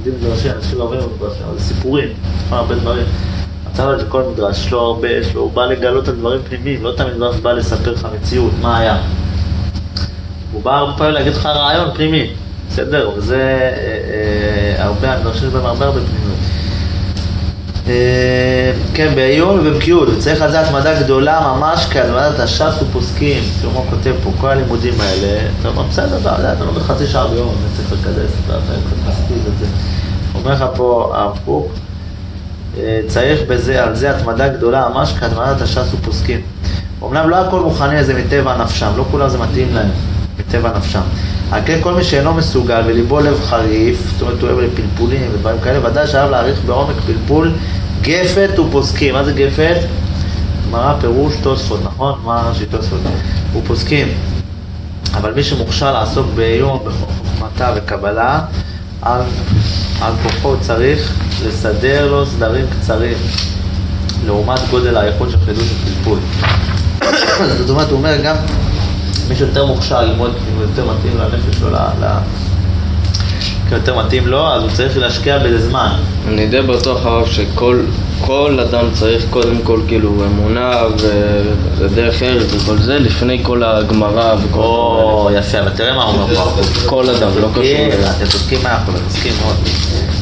[0.06, 2.08] לומדים מדרשים, אנשים לא אומרים מדרשים, אבל זה סיפורים,
[2.50, 3.06] הרבה דברים.
[3.72, 6.92] אתה רואה שכל מדרש, לו הרבה, יש לו, הוא בא לגלות על דברים פנימיים, לא
[6.96, 8.96] תמיד מדרש בא לספר לך מציאות, מה היה.
[10.52, 12.30] הוא בא הרבה פעמים להגיד לך רעיון פנימי,
[12.68, 16.38] בסדר, וזה אה, אה, הרבה, המדרשים בהם הרבה הרבה פנימיות.
[17.90, 23.42] אה, כן, בעיון ובבקיאות, וצריך על זה התמדה גדולה ממש כהתמדת הש"ס ופוסקים,
[23.74, 27.26] הוא כותב פה, כל הלימודים האלה, אתה אומר, בסדר, אתה יודע, אתה לומד חצי שעה
[27.26, 29.66] ביום, אני צריך לקדש, אתה קצת מספיק את זה.
[30.34, 31.72] אומר לך פה הרב קוק,
[32.78, 36.40] אה, צריך בזה, על זה התמדה גדולה ממש כהתמדת הש"ס ופוסקים.
[37.02, 39.90] אמנם לא הכל מוכנים לזה מטבע נפשם, לא כולם זה מתאים להם,
[40.38, 41.00] מטבע נפשם.
[41.50, 45.56] על כן כל מי שאינו מסוגל וליבו לב חריף, זאת אומרת הוא אוהב לפלפולים ודברים
[45.60, 47.52] כאלה, ודאי שחייב להעריך בעומק פלפול
[48.02, 49.14] גפת ופוסקים.
[49.14, 49.76] מה זה גפת?
[50.66, 52.20] גמרא פירוש תוספות, נכון?
[52.24, 53.00] מה רש"י תוספות?
[53.52, 54.08] ופוסקים.
[55.14, 58.40] אבל מי שמוכשר לעסוק בעיון, בחוכמתה וקבלה,
[59.02, 59.20] על,
[60.00, 61.14] על כוחו צריך
[61.46, 63.16] לסדר לו סדרים קצרים,
[64.26, 66.18] לעומת גודל האיכות של חידוש ופלפול.
[67.58, 68.36] זאת אומרת, הוא אומר גם
[69.28, 71.78] מי שיותר מוכשר ללמוד, אם הוא יותר מתאים לנפש שלו,
[73.72, 75.92] יותר מתאים לו, אז הוא צריך להשקיע בזה זמן.
[76.28, 77.80] אני די בטוח הרב שכל
[78.20, 80.72] כל אדם צריך קודם כל כאילו אמונה
[81.78, 86.34] ודרך ארץ וכל זה לפני כל הגמרא וכל או, יפה, אבל תראה מה הוא אומר
[86.34, 86.62] פה.
[86.86, 88.10] כל אדם, לא קשור אליו.
[88.16, 89.56] אתם צודקים אחוז, אתם צודקים מאוד.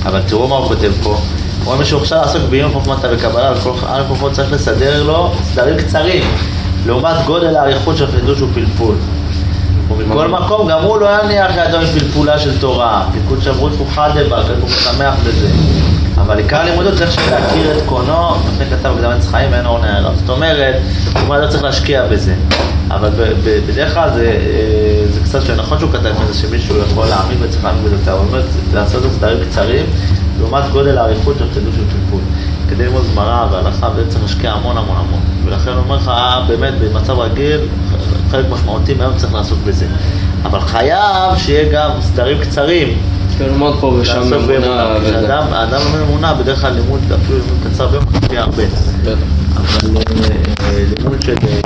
[0.04, 1.18] אבל תראו מה הוא כותב פה.
[1.64, 5.76] הוא אומר שהוא עכשיו לעסוק בעיון חוכמתה וקבלה, וכל על כוחו צריך לסדר לו סדרים
[5.76, 6.22] קצרים,
[6.86, 8.94] לעומת גודל האריכות של חידוש ופלפול.
[9.96, 13.08] ומכל מקום, גם הוא לא יניח ידו מפלפולה של תורה.
[13.12, 15.48] פיקוד שברות הוא חדה בה, הוא שמח בזה.
[16.14, 20.16] אבל עיקר לימודו צריך להכיר את קונו, לפני כתב הקדם עץ חיים ואין אור נערב.
[20.16, 20.74] זאת אומרת,
[21.26, 22.34] הוא לא צריך להשקיע בזה.
[22.90, 23.10] אבל
[23.44, 27.64] בדרך כלל זה, אה, זה קצת שנכון שהוא כתב את זה, שמישהו יכול להאמין וצריך
[27.64, 28.12] להאמין בזה יותר.
[28.12, 28.42] הוא אומר,
[28.74, 29.86] לעשות את סדרים קצרים,
[30.38, 32.20] לעומת גודל האריכות של חידוש ופלפול.
[32.68, 35.20] כדי ללמוד גמרא והלכה, וזה צריך להשקיע המון המון המון.
[35.44, 37.60] ולכן הוא אומר לך, אה, באמת, במצב רגיל,
[38.30, 39.86] חלק משמעותי מאוד צריך לעסוק בזה.
[40.42, 42.98] אבל חייב שיהיה גם סדרים קצרים.
[43.38, 44.94] כן, ללמוד פה ושם אמונה.
[45.04, 48.62] כשאדם, האדם לומד אמונה, בדרך כלל לימוד, אפילו לימוד קצר ביום, משפיע הרבה.
[49.56, 50.02] אבל אה,
[50.60, 51.60] אה, לימוד של אה,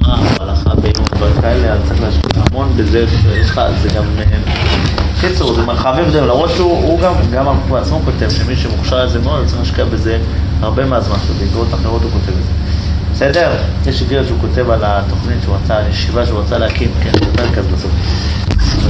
[0.00, 4.04] גמרא, הלכה, בעיון, דברים כאלה, אז צריך להשקיע המון בזה, שיש לך, זה גם...
[4.18, 4.24] אה,
[5.20, 9.18] קיצור, זה מרחבים גדולים, למרות שהוא הוא גם, גם הוא בעצמו כותב שמי שמוכשר לזה
[9.18, 10.18] מאוד, צריך להשקיע בזה
[10.60, 12.67] הרבה מהזמן שלו, אחרות הוא כותב את זה.
[13.18, 13.50] בסדר?
[13.86, 17.58] יש איגרת שהוא כותב על התוכנית שהוא רצה, ישיבה שהוא רצה להקים, כן, הוא פרק
[17.58, 17.90] אז בסוף.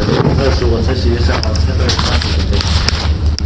[0.09, 2.61] הוא אומר שהוא רוצה שיהיה שם, כותב,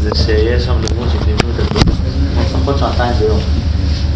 [0.00, 1.98] זה שיש שם לימוד של פנימיות הדברים,
[2.40, 3.38] לפחות שעתיים ביום.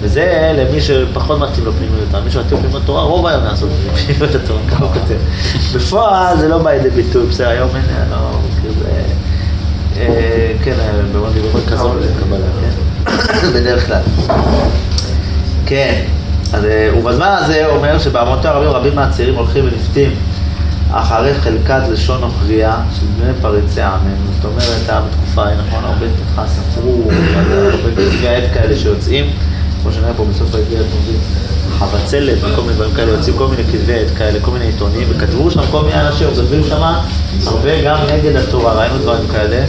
[0.00, 3.70] וזה למי שפחות מתאים לו פנימיות, מי שמתאים פנימיות תורה, רוב היום לעשות
[4.06, 5.16] פנימיות התורה, ככה הוא כותב.
[5.74, 9.02] בפועל זה לא בא לידי ביטוי, בסדר, היום אין, אני לא מכיר, זה...
[10.00, 10.74] אה, כן,
[11.12, 11.92] במאוד דיבורים כזאת
[13.28, 14.02] כן, בדרך כלל.
[15.66, 16.04] כן,
[16.52, 20.10] אז, אה, ובזמן הזה אומר שבעמותו הרבים רבים מהצעירים הולכים ונפתים
[20.90, 24.32] אחרי חלקת לשון וכרייה של בני פריצי עמנו.
[24.36, 27.02] זאת אומרת, בתקופה ההיא, נכון, הרבה פתחה ספרו,
[27.34, 29.30] הרבה כתבי עת כאלה שיוצאים,
[29.82, 31.20] כמו שנראה פה בסוף האיגרת, אומרים,
[31.78, 35.50] חבצלת וכל מיני דברים כאלה, יוצאים כל מיני כתבי עת כאלה, כל מיני עיתונים, וכתבו
[35.50, 36.82] שם כל מיני אנשים, כותבים שם
[37.46, 39.64] הרבה גם נגד התורה, ראינו דברים כאלה,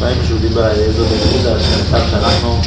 [0.00, 2.60] ראינו שהוא דיבר על איזו יהודה, שנכתב שאנחנו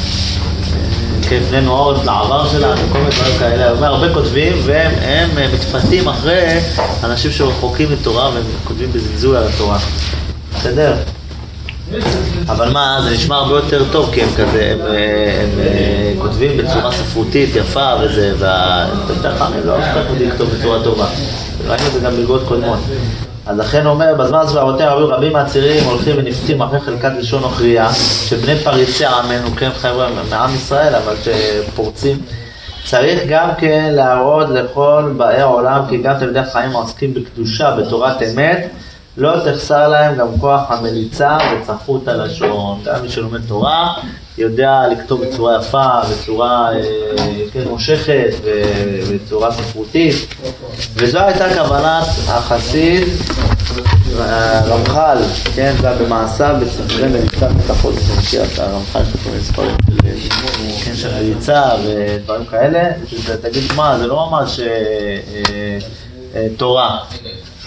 [1.49, 3.87] פנינו עורף לעבר שלנו, כל מיני דברים כאלה.
[3.87, 6.59] הרבה כותבים, והם הם, אה, מתפתים אחרי
[7.03, 9.77] אנשים שרחוקים מתורה, והם כותבים בזלזול על התורה.
[10.55, 10.95] בסדר?
[12.47, 16.57] אבל מה, זה נשמע הרבה יותר טוב, כי הם כזה, הם, אה, הם, אה, כותבים
[16.57, 21.05] בצורה ספרותית יפה וזה, והתלמידי חכמים לא אף יודעים לכתוב בצורה טובה.
[21.67, 22.79] ראינו את זה גם בלגות קודמות.
[23.49, 27.93] אז לכן אומר, בזמן סברותיה רבים רבים מהצעירים הולכים ונפתים אחרי חלקת לשון וכרייה,
[28.29, 32.21] שבני פריצי עמנו, כן חבר'ה, מעם ישראל, אבל שפורצים.
[32.85, 38.67] צריך גם כן להראות לכל באי העולם, כי גם תלמידי החיים העוסקים בקדושה, בתורת אמת,
[39.17, 42.79] לא תחסר להם גם כוח המליצה וצחות הלשון.
[42.85, 43.93] גם מי שלומד תורה
[44.39, 46.81] יודע לכתוב בצורה יפה, בצורה אה,
[47.53, 50.15] כן, מושכת ובצורה ספרותית.
[50.95, 53.03] וזו הייתה כוונת החסיד
[54.19, 55.17] הרמח"ל,
[55.55, 59.75] כן, זה במעשיו בספרי מליצה ותחות, אתה מכיר את הרמח"ל מיני ספרים
[60.85, 62.83] כן, של מליצה ודברים כאלה,
[63.41, 65.77] תגיד מה, זה לא ממש אה, אה,
[66.35, 66.99] אה, תורה,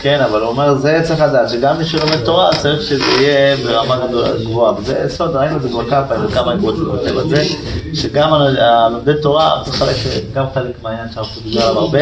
[0.02, 3.96] כן, אבל הוא אומר, זה צריך לדעת, שגם מי שלומד תורה צריך שזה יהיה ברמה
[4.42, 7.44] גבוהה, וזה יסוד, ראינו את זה כבר כמה פעמים, כמה אגרות שהוא כותב על זה,
[7.94, 9.62] שגם הלומדי תורה,
[10.34, 11.98] גם חלק מהעניין שאנחנו דיברנו עליו הרבה,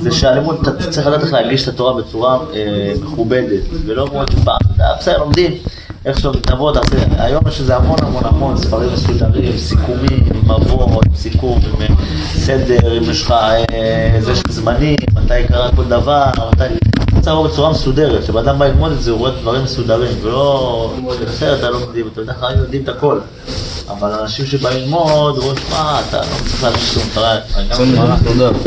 [0.00, 4.58] זה שהלימוד, אתה צריך לדעת איך להגיש את התורה בצורה אה, מכובדת, ולא מאוד פעם,
[4.98, 5.58] בסדר, לומדים.
[6.04, 6.84] איך שאתה מתעבוד, אז
[7.18, 11.88] היום יש איזה המון המון המון ספרים מסודרים, סיכומים, עם מבוא, עם סיכום, עם אה,
[12.34, 13.34] סדר, אם יש לך
[14.14, 17.01] איזה אה, זמנים, מתי קרה כל דבר, מתי...
[17.22, 20.94] צריך לבוא בצורה מסודרת, כשבן בא ללמוד את זה הוא רואה דברים מסודרים, ולא...
[21.58, 23.18] אתה לא יודעים, אתה יודע, חיים יודעים את הכל.
[23.90, 27.38] אבל אנשים שבאים ללמוד, רואים, מה, אתה לא צריך להבין שום דבר,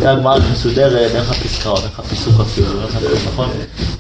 [0.01, 3.49] גם גמרא מסודרת, אין לך פסקאות, אין לך פיסוק אפילו, אין לך כלום, נכון?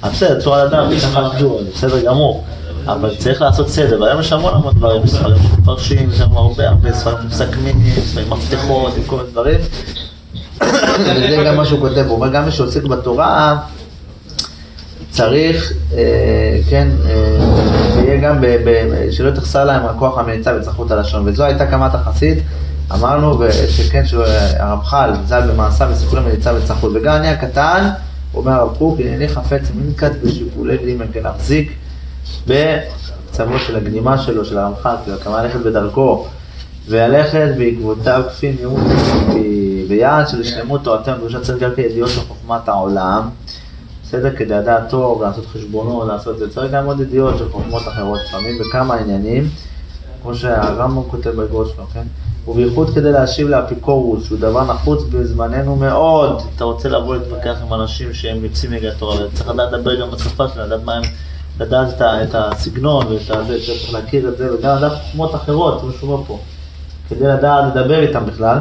[0.03, 2.43] בסדר, צורה לדעת, יש לך לדור, בסדר גמור.
[2.87, 6.93] אבל צריך לעשות סדר, והיום יש המון המון דברים, ספרים שמפרשים, יש שם הרבה הרבה
[6.93, 9.59] ספרים מסכמים, ספרים מפתחות, עם כל מיני דברים.
[10.61, 13.57] וזה גם מה שהוא כותב, הוא אומר, גם מי שעוסק בתורה,
[15.15, 21.27] צריך, אה, כן, אה, גם, ב, ב, שלא תחסר להם הכוח המליצה וצרכות הלשון.
[21.27, 22.37] וזו הייתה קמת החסיד,
[22.93, 26.91] אמרנו, שכן, שהרמח"ל ז"ל במעשיו וסיפורי מליצה וצרכות.
[26.95, 27.89] וגם אני הקטן,
[28.33, 31.73] אומר הרב קוק, הנני חפץ מנקת בשיפולי גלימה, כן, להחזיק
[32.47, 36.27] בצוות של הגנימה שלו, של הרמח"ל, כאילו, כמה ללכת בדרכו,
[36.87, 38.83] וללכת בעקבותיו כפי מיעוט
[39.87, 43.29] ביעד של שלמות תורתנו, קדושת צדק על ידיעות של חוכמת העולם.
[44.07, 44.35] בסדר?
[44.35, 46.49] כדי לדעת טוב, לעשות חשבונות, לעשות את זה.
[46.49, 49.49] צריך גם עוד ידיעות של חוכמות אחרות, לפעמים בכמה עניינים,
[50.21, 52.03] כמו שהרמב"ם כותב באגרות שלו, כן?
[52.47, 56.41] ובייחוד כדי להשיב לאפיקורוס, שהוא דבר נחוץ בזמננו מאוד.
[56.55, 60.47] אתה רוצה לבוא להתווכח עם אנשים שהם יוצאים נגד התורה, וצריך לדעת לדבר גם בשפה
[60.47, 61.03] שלהם, לדעת מה הם,
[61.59, 66.13] לדעת את הסגנון ואת זה, צריך להכיר את זה, וגם לדעת חוכמות אחרות, כמו שהוא
[66.13, 66.39] אומר פה,
[67.09, 68.57] כדי לדעת לדבר איתם בכלל.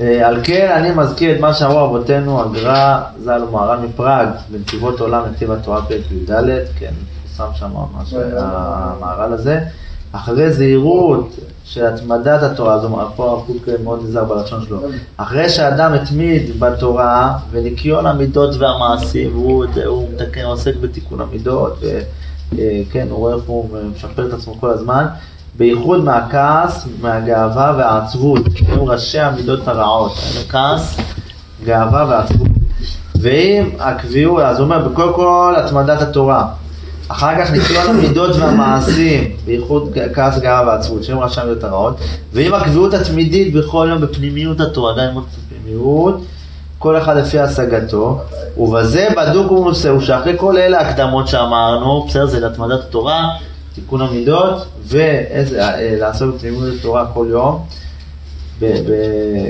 [0.00, 5.22] אה, על כן אני מזכיר את מה שאמרו אבותינו, הגר"א ז"ל ומהר"ל מפראג, בנתיבות עולם
[5.30, 6.30] נתיב התורה פרק י"ד,
[6.78, 6.92] כן,
[7.36, 9.60] שם שם ממש המהר"ל הזה,
[10.12, 14.78] אחרי זהירות של התמדת התורה, זאת אומרת, פה הרב קוק מאוד נזהר בלשון שלו,
[15.16, 21.78] אחרי שאדם התמיד בתורה וניקיון המידות והמעשים, והוא הוא מתקן, עוסק בתיקון המידות,
[22.52, 25.06] וכן, הוא רואה איך הוא משפר את עצמו כל הזמן,
[25.58, 30.12] בייחוד מהכעס, מהגאווה והעצבות, הם ראשי המידות הרעות,
[30.48, 30.96] כעס,
[31.64, 32.48] גאווה ועצבות.
[33.20, 36.46] ואם הקביעות, אז הוא אומר, בכל כל התמדת התורה,
[37.08, 41.96] אחר כך ניסיון המידות והמעשים, בייחוד כעס, גאווה ועצבות, שהם ראשי המידות הרעות,
[42.32, 46.24] ואם הקביעות התמידית בכל יום בפנימיות התורה, עדיין מאוד פנימיות,
[46.78, 48.20] כל אחד לפי השגתו,
[48.56, 53.28] ובזה בדוק ומנוסה, שאחרי כל אלה ההקדמות שאמרנו, בסדר, זה להתמדת התורה,
[53.74, 57.64] תיקון המידות, ולעשות אה, את לימוד התורה כל יום,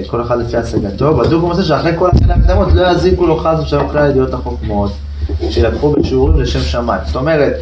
[0.07, 1.17] כל אחד לפי השגתו.
[1.17, 4.93] בדוק הוא מוצא שאחרי כל השנה הקדמות לא יזיקו לו חס ושלום כלל ידיעות החוכמות,
[5.51, 7.01] שילקחו בשיעורים לשם שמיים.
[7.07, 7.53] זאת אומרת,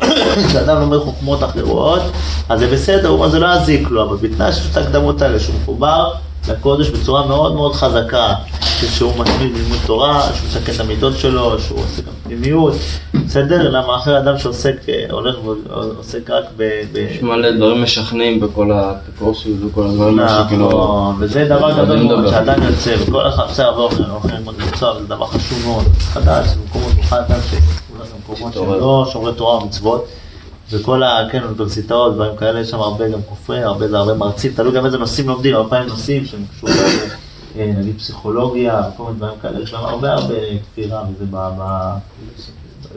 [0.48, 2.02] כשאדם לומד חוכמות אחרות,
[2.48, 5.40] אז זה בסדר, הוא אומר זה לא יזיק לו, אבל בתנאי שיש את ההקדמות האלה,
[5.40, 6.12] שהוא מחובר
[6.48, 8.34] לקודש בצורה מאוד מאוד חזקה,
[8.86, 12.74] שהוא מתמיד ללימוד תורה, שהוא מסכן את המידות שלו, שהוא עושה גם פנימיות,
[13.26, 13.70] בסדר?
[13.70, 16.62] למה אחר אדם שעוסק, אה, הולך ועוסק רק ב...
[16.94, 20.68] יש מלא דברים משכנעים בכל הקורסים וכל הדברים האלה שכאילו...
[20.68, 24.96] נכון, וזה דבר גדול מאוד, שאדם יוצא, וכל אחד עושה הרבה אוכל, אוכל ללמוד מקצוע,
[24.96, 27.38] וזה דבר חשוב מאוד, חדש, במקומות, במיוחד אדם
[28.14, 30.06] במקומות שהם לא שומרי תורה ומצוות.
[30.70, 31.28] וכל ה...
[31.30, 34.86] כן, אוניברסיטאות, דברים כאלה, יש שם הרבה גם כופרי, הרבה זה הרבה מרצים, תלוי גם
[34.86, 36.76] איזה נושאים לומדים, הרבה פעמים נושאים שהם קשורים,
[37.58, 40.34] אה, נגיד פסיכולוגיה וכל מיני דברים כאלה, יש להם הרבה הרבה
[40.72, 41.36] כפירה, וזה ב...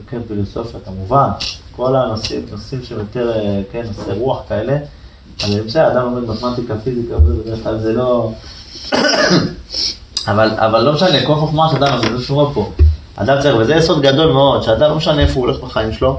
[0.10, 1.28] כן, פילוסופיה כמובן,
[1.76, 4.78] כל הנושאים, נושאים שהם יותר, אה, כן, נושאי רוח כאלה,
[5.44, 8.32] אבל בסדר, אדם לומד מתמטיקה, פיזיקה, בדרך כלל זה לא...
[10.28, 12.72] אבל, אבל לא משנה, כל חוכמה שאדם, זה לא שורה פה.
[13.16, 16.18] אדם צריך, וזה יסוד גדול מאוד, שאדם לא משנה איפה הוא הולך בחיים שלו,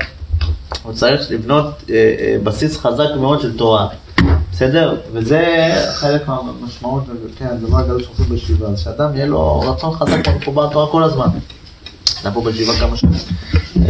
[0.83, 3.89] הוא צריך לבנות אה, אה, בסיס חזק מאוד של תורה,
[4.53, 4.97] בסדר?
[5.13, 7.05] וזה חלק מהמשמעות,
[7.39, 11.29] כן, הדבר הגדול שעושים בישיבה, זה שאדם יהיה לו רצון חזק מחובר לתורה כל הזמן.
[12.25, 13.19] אנחנו בישיבה כמה שנים,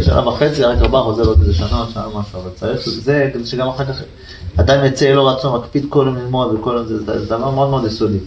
[0.01, 3.67] שנה וחצי, רק ארבעה חוזר עוד איזה שנה, שנה משהו, אבל צריך, זה כדי שגם
[3.67, 4.01] אחר כך
[4.55, 7.85] אדם יצא, יהיה לו רצון, מקפיד כל יום ללמוד וכל יום, זה דבר מאוד מאוד
[7.85, 8.17] יסודי.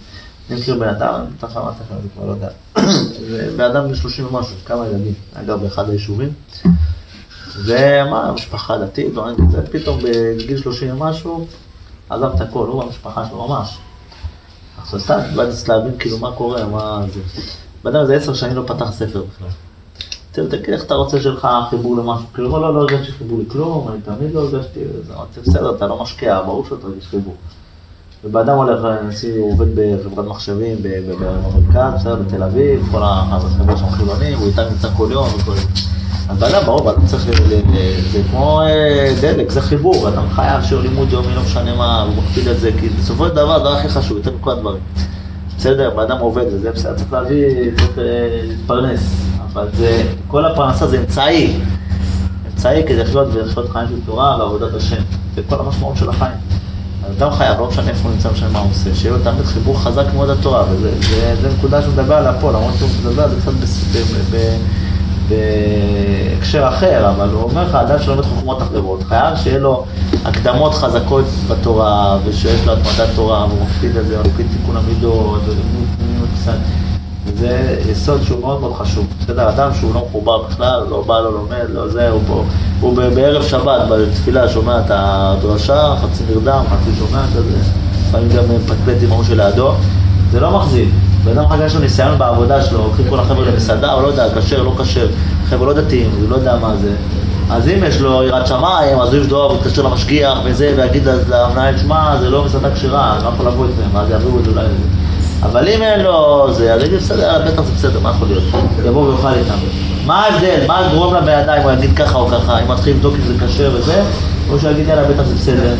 [0.50, 2.48] אני מכיר בן אדם, תכף אמרתי לכם, אני כבר לא יודע,
[3.56, 6.32] בן אדם בן 30 ומשהו, כמה ילדים, אגב באחד היישובים,
[7.64, 11.46] ואמר, משפחה דתית, לא ראיתי את זה, פתאום בגיל 30 ומשהו,
[12.10, 13.78] עזב את הכל, הוא והמשפחה שלו ממש.
[14.78, 17.20] עכשיו סתם, יודעת להבין כאילו מה קורה, מה זה.
[17.84, 19.48] בן אדם איזה עשר שנים לא פתח ספר בכלל.
[20.32, 23.38] תראו, תגיד איך אתה רוצה שיהיה לך חיבור למשהו, כאילו, לא, לא, לא הרגשתי חיבור
[23.46, 24.80] לכלום, אני תמיד לא הרגשתי,
[25.34, 27.34] זה בסדר, אתה לא משקיע, ברור שאתה תרגיש חיבור.
[28.24, 34.38] ובאדם הולך, נשיא, הוא עובד בחברת מחשבים במרכז, בסדר, בתל אביב, כל החבר'ה שם חילונים,
[34.38, 35.95] הוא איתם נמצא כל יום וכל יום.
[36.28, 37.60] אז באדם, ברור, באדם צריך, ל-
[38.12, 42.14] זה כמו אה, דלק, זה חיבור, אדם חייב שיעור לימוד יומי, לא משנה מה, הוא
[42.22, 44.80] מקפיד על זה, כי בסופו של דבר, הדבר הכי חשוב, יותר מכל הדברים.
[45.58, 47.44] בסדר, באדם עובד וזה, בסדר, צריך להביא,
[47.76, 48.04] צריך אה,
[48.42, 49.00] להתפרנס,
[49.52, 51.56] אבל זה, כל הפרנסה זה אמצעי,
[52.52, 55.02] אמצעי כדי לחיות ולחיות חיים של תורה ועבודת השם,
[55.36, 56.36] זה כל המשמעות של החיים.
[57.04, 59.22] אז אדם חייב, לא משנה איפה הוא נמצא, לא משנה מה הוא עושה, שיהיה לו
[59.24, 62.88] תמיד חיבור חזק מאוד לתורה, וזה זה, זה נקודה שהוא מדבר עליה פה, למרות שהוא
[63.04, 63.52] מדבר על זה קצת
[65.28, 69.84] בהקשר אחר, אבל הוא אומר לך, אדם שלומד חוכמות אחרות, חייב שיהיה לו
[70.24, 76.28] הקדמות חזקות בתורה, ושיש לו התמדת תורה, והוא מקפיד על זה, מקפיד תיקון המידות, ולימוד
[76.40, 76.52] קצת.
[77.26, 79.06] וזה יסוד שהוא מאוד מאוד חשוב.
[79.20, 82.44] בסדר, אדם שהוא לא מחובר בכלל, לא בא, לא לומד, לא זה, הוא פה,
[82.80, 87.58] הוא בערב שבת, בתפילה, שומע את הדרשה, חצי נרדם, חצי שומע כזה,
[88.08, 89.72] לפעמים גם מפטפט עם ההוא שלידו,
[90.32, 90.88] זה לא מחזיק.
[91.26, 94.26] בן אדם אחר יש לו ניסיון בעבודה שלו, הולכים כל החבר'ה למסעדה, הוא לא יודע,
[94.40, 95.06] כשר, לא כשר,
[95.48, 96.90] חבר'ה לא דתיים, הוא לא יודע מה זה.
[97.50, 102.16] אז אם יש לו יראת שמיים, אז הוא יבדוק, יתקשר למשגיח וזה, ויגיד למנהל, שמע,
[102.20, 104.66] זה לא מסעדה כשרה, אני לא יכול לבוא איתכם, אז יעבירו את זה אולי.
[105.42, 108.44] אבל אם אין לו זה, אז יגיד בסדר, בטח זה בסדר, מה יכול להיות?
[108.86, 109.54] יבוא ויאכל איתם.
[110.06, 110.60] מה ההבדל?
[110.66, 113.46] מה גורם לבן אדם אם הוא יגיד ככה או ככה, אם מתחיל לבדוק אם זה
[113.46, 114.02] כשר וזה,
[114.50, 115.74] או שהוא יגיד יאללה בטח זה בסדר.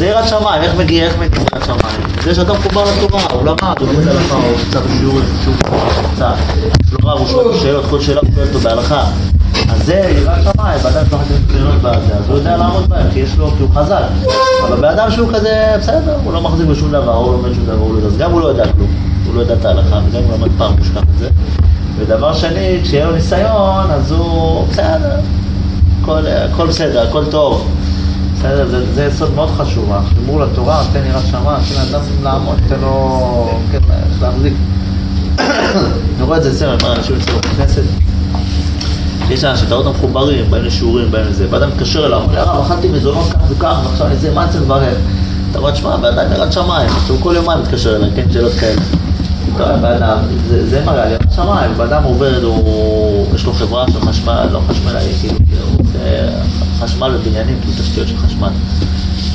[0.00, 2.00] זה יראת שמיים, איך מגיע, איך מגיע יראת שמיים?
[2.24, 5.54] זה שאתה מחובר לתורה, הוא למד, הוא לומד הלכה, הוא נמצא בשיעור, שהוא
[6.10, 6.32] נמצא,
[6.86, 9.04] יש הוא שואל שאלות, כל שאלה הוא שואל אותו בהלכה.
[9.68, 11.20] אז זה יראת שמיים, בן אדם שלך
[11.52, 14.02] שאלות בזה, אז הוא יודע לעמוד בהם, כי יש לו, כי הוא חזק.
[14.68, 17.76] אבל בן אדם שהוא כזה, בסדר, הוא לא מחזיק בשום דבר, הוא לומד שום דבר,
[17.76, 18.90] הוא לא יודע, אז גם הוא לא יודע כלום,
[19.26, 21.28] הוא לא יודע את ההלכה, וגם הוא למד פעם, הוא ישכח את זה.
[21.98, 25.20] ודבר שני, כשיהיה לו ניסיון, אז הוא, בסדר,
[26.02, 27.68] הכל בסדר, הכל טוב.
[28.40, 32.80] בסדר, זה, זה יסוד מאוד חשוב, החיבור לתורה, נותן יראת שמיים, נותן לאדם לעמוד, נותן
[32.80, 33.78] לו, כן,
[34.10, 34.52] איך להחזיק.
[36.16, 37.82] אני רואה את זה אצלנו, אנשים אצלנו בכנסת,
[39.30, 42.64] יש אנשים, אתה רואה אותם מחוברים, באים לשיעורים, באים לזה, ואדם מתקשר אליו, אומר הרב,
[42.66, 44.98] אכלתי מזונות כך וכך, ועכשיו אני זה, מה אני צריך לברך?
[45.50, 48.80] אתה רואה, תשמע, ואדם ירד שמיים, עכשיו כל יומיים מתקשר אליי, כן, שאלות כאלה.
[49.60, 50.18] רואה, ואדם,
[50.48, 54.60] זה- זה מראה לי, ירד שמיים, ואדם עובד, הוא, יש לו חברה של חשמל, לא
[54.68, 55.36] חשמלאי, כאילו,
[55.72, 56.28] הוא עושה
[56.78, 58.48] חשמל ובניינים, כאילו תשתיות של חשמל.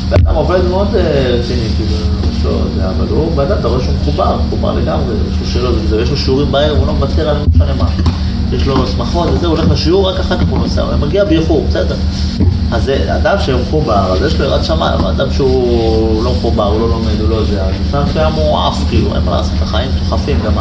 [0.10, 1.02] ואדם עובד מאוד אה,
[1.40, 1.96] רציני, כאילו,
[2.38, 5.76] יש לו זה, אבל הוא, ואדם, אתה רואה שהוא מחובר, מחובר לגמרי, יש לו שאלות
[5.84, 7.86] וזה, ויש לו שיעורים בערב, הוא לא מוותר על לא משנה מה.
[8.54, 11.66] יש לו שמחות וזה, הוא הולך לשיעור, רק אחר כך הוא נוסע, הוא מגיע באיחור,
[11.70, 11.96] בסדר.
[12.71, 16.67] אז זה אדם שהוא מחובר, אז יש לו יראת שמיים, אבל אדם שהוא לא מחובר,
[16.67, 19.54] הוא לא לומד, הוא לא זה, אז בשלב מסוים הוא עף, כאילו, אין מה לעשות,
[19.62, 20.54] החיים דוחפים, גם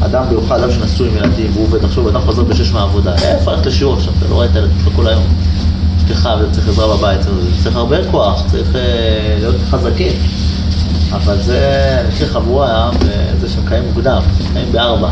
[0.00, 3.66] האדם במיוחד, אדם שנשוי עם ילדים, והוא עובד, עכשיו אדם חוזר בשש מהעבודה, איפה ללכת
[3.66, 5.22] לשיעור עכשיו, אתה לא רואה את הילדים שלו כל היום.
[5.98, 7.20] אשתך וצריך עזרה בבית,
[7.62, 10.12] צריך הרבה כוח, צריך אה, להיות חזקים.
[11.12, 12.90] אבל זה, אני חושב חבורה,
[13.40, 15.08] זה שהם קיים מוקדם, קיים בארבע.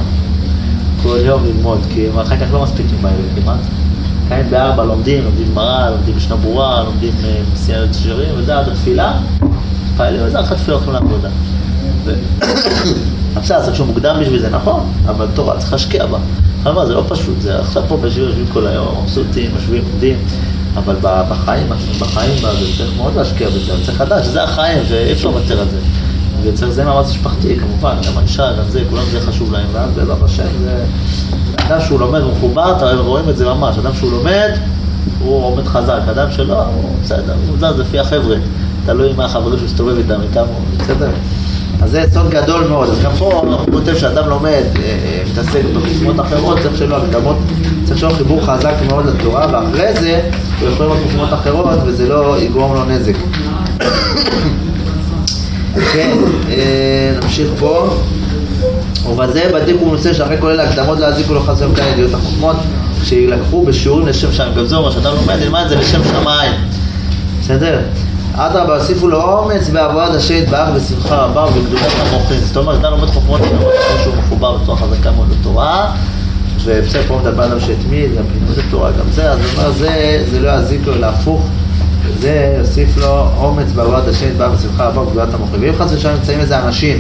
[1.03, 3.59] כל יום ללמוד, כי אחר כך לא מספיקים בערב כמעט.
[4.29, 9.13] קיים בארבע, לומדים, לומדים גמרא, לומדים משנה ברורה, לומדים אה, מסיירת שירים, וזה עד התפילה,
[9.91, 11.29] מתפללים, וזה אחרי תפילה הולכים לעבודה.
[12.05, 12.15] ו-
[13.43, 16.19] בסדר, צריך שהוא מוקדם בשביל זה, נכון, אבל תורה צריך להשקיע בה.
[16.63, 20.17] אבל זה לא פשוט, זה עכשיו פה בשיעור יושבים כל היום, מבסוטים, יושבים, עומדים,
[20.75, 21.67] אבל בחיים,
[21.99, 25.79] בחיים בזה צריך מאוד להשקיע בזה, צריך לדעת שזה החיים ואי אפשר לוותר על זה.
[26.45, 30.23] וצריך זה מאמץ משפחתי כמובן, גם האישה, גם זה, כולם זה חשוב להם, ואז בעזרת
[30.23, 30.85] השם זה...
[31.57, 34.51] אדם שהוא לומד ומחובר, אתה רואים את זה ממש, אדם שהוא לומד,
[35.19, 38.37] הוא עומד חזק, אדם שלא, הוא בסדר, הוא זז לפי החבר'ה,
[38.87, 41.11] תלוי מה החברים שהוא מסתובב איתם, איתם, הוא בסדר.
[41.83, 45.63] אז זה סוד גדול מאוד, אז גם פה הוא כותב שאדם לומד, אה, אה, מתעסק
[45.77, 47.37] בחוכמות אחרות, צריך שלו הקדמות,
[47.85, 50.21] צריך שלו חיבור חזק מאוד לתורה, ואחרי זה
[50.61, 53.15] הוא יכול ללמוד חוכמות אחרות וזה לא יגרום לו נזק.
[55.93, 56.17] כן,
[56.51, 57.97] אה, נמשיך פה.
[59.11, 62.57] ובזה בדיק הוא נושא שאחרי כל אלה הקדמות להזיק ולא חסר כאלה ידיעות החוכמות,
[63.05, 64.55] שילקחו בשיעורים לשם שמיים.
[64.55, 66.53] גם זה אומר שאדם לומד, ילמד זה לשם שמיים.
[67.41, 67.81] בסדר?
[68.35, 72.41] אדרבה, הוסיפו לו אומץ בעבודת השם יתברך בשמחה רבה ובקדושת המוחין.
[72.41, 73.41] זאת אומרת, אדם לומד חוכמות,
[74.03, 75.93] שהוא מחובר בצורה חזקה מאוד לתורה.
[76.65, 80.51] ובסדר, פה מדבר עליו שהתמיד, גם לימוד התורה, גם זה, אז הוא אומר, זה, לא
[80.51, 81.07] יזיק לו, אלא
[82.03, 85.61] הפוך, זה יוסיף לו אומץ בעבודת השם יתברך בשמחה רבה ובגדולת המוחין.
[85.61, 86.99] ואם חס ושלום נמצאים איזה אנשים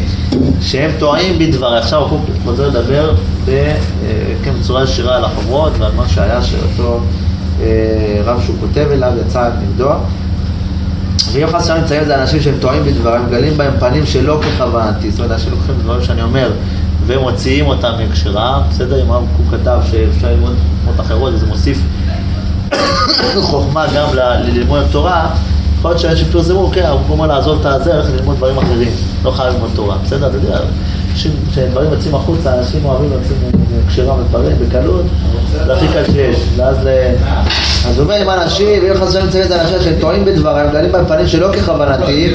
[0.60, 3.74] שהם טועים בדברי, עכשיו הוא חוזר לדבר ב-
[4.44, 7.00] כן, בצורה ישירה על החוברות ועל מה שהיה שאותו
[7.60, 7.66] אה,
[8.24, 9.90] רב שהוא כותב אליו יצא נגדו.
[11.32, 15.20] ואם חס ושלום נמצאים איזה אנשים שהם טועים בדבריהם, מגלים בהם פנים שלא ככוונתי, זאת
[15.20, 16.50] אומרת, אנשים לוקחים דברים שאני אומר
[17.06, 19.02] ומוציאים אותם מהקשרם, בסדר?
[19.02, 21.78] אם הרב קוק כתב שאפשר ללמוד חוכמות אחרות וזה מוסיף
[23.50, 24.06] חוכמה גם
[24.44, 25.26] ללמוד תורה,
[25.78, 28.90] יכול להיות שאנשים פרסמו, כן, קוק אומר לעזוב את הזה, ללכת ללמוד דברים אחרים,
[29.24, 30.26] לא חייב ללמוד תורה, בסדר?
[30.26, 30.58] אתה יודע,
[31.12, 33.34] אנשים- כשדברים יוצאים החוצה, אנשים אוהבים להוציא
[33.84, 35.04] מהקשרם דברים בקלות,
[35.66, 36.88] זה הכי קל שיש, ואז ל...
[37.88, 40.92] אז הוא אומר עם אנשים, ואם חס ושלום נמצאים את האנשים שהם טועים בדבריהם, מגלים
[40.92, 42.34] בהם פנים שלא ככוונתי,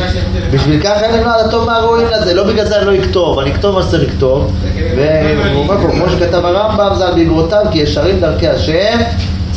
[0.52, 3.76] בשביל כך אין למנוע הטוב מהראויים לזה, לא בגלל זה אני לא אכתוב, אני אכתוב
[3.76, 4.52] מה שצריך לכתוב,
[4.98, 9.00] והוא אומר פה, כמו שכתב הרמב"ם, זה על בגרותיו, כי ישרים דרכי השם,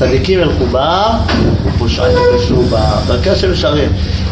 [0.00, 1.12] צדיקים ילכו בם,
[1.64, 3.88] ופושעים יקשרו בם, דרכי השם ישרים.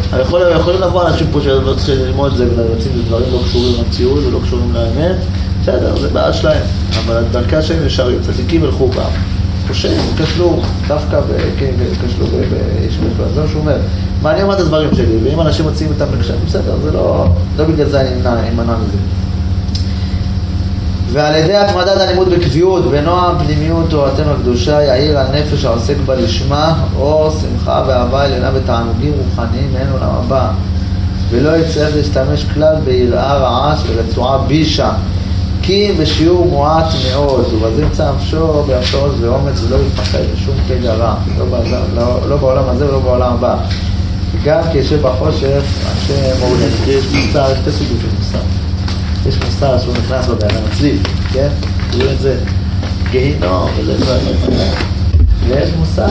[0.09, 3.73] אבל יכול- יכולים לבוא אנשים פה שלא צריכים ללמוד את זה, ויוצאים לדברים לא קשורים
[3.79, 5.15] למציאות ולא קשורים לאמת,
[5.61, 6.61] בסדר, זה בעיה שלהם,
[7.05, 9.01] אבל דרכי השם ישרים, צדיקים ילכו בם.
[9.67, 11.71] פושעים, כשלו, דווקא, ב- כן,
[12.07, 12.25] כשלו
[13.35, 13.77] זה מה שהוא אומר.
[14.21, 17.25] מה אני אומר את הדברים שלי, ואם אנשים מוציאים אותם לקשיים, בסדר, זה לא,
[17.57, 18.09] לא בגלל זה אני
[18.49, 18.97] אמנע מזה.
[21.11, 26.83] ועל ידי התמדת הלימוד בקביעות, בנועם, פנימיות, תורתנו הקדושה, יאיר על נפש העוסק בה לשמה,
[26.95, 30.51] אור, שמחה ואהבה עליונה ותענוגים רוחניים מעין עולם הבא.
[31.29, 34.91] ולא יצטרך להשתמש כלל ביראה רעה של רצועה בישה.
[35.61, 41.45] כי בשיעור מועט מאוד, ובזה ימצא נפשו באפשרות ואומץ ולא יפחד משום פגע רע, לא,
[41.95, 43.55] לא, לא בעולם הזה ולא בעולם הבא.
[44.43, 46.13] גם כי יושב בחושך, השם
[46.85, 48.58] כי יש מוסר, יש סוגים של מוסר.
[49.27, 51.01] יש מוסר שהוא נכנס בבן אדם מצליף,
[51.33, 51.47] כן?
[51.91, 52.37] תראו את זה,
[53.11, 54.35] גיהינום, וזה דברים.
[55.47, 56.07] ויש מוסר,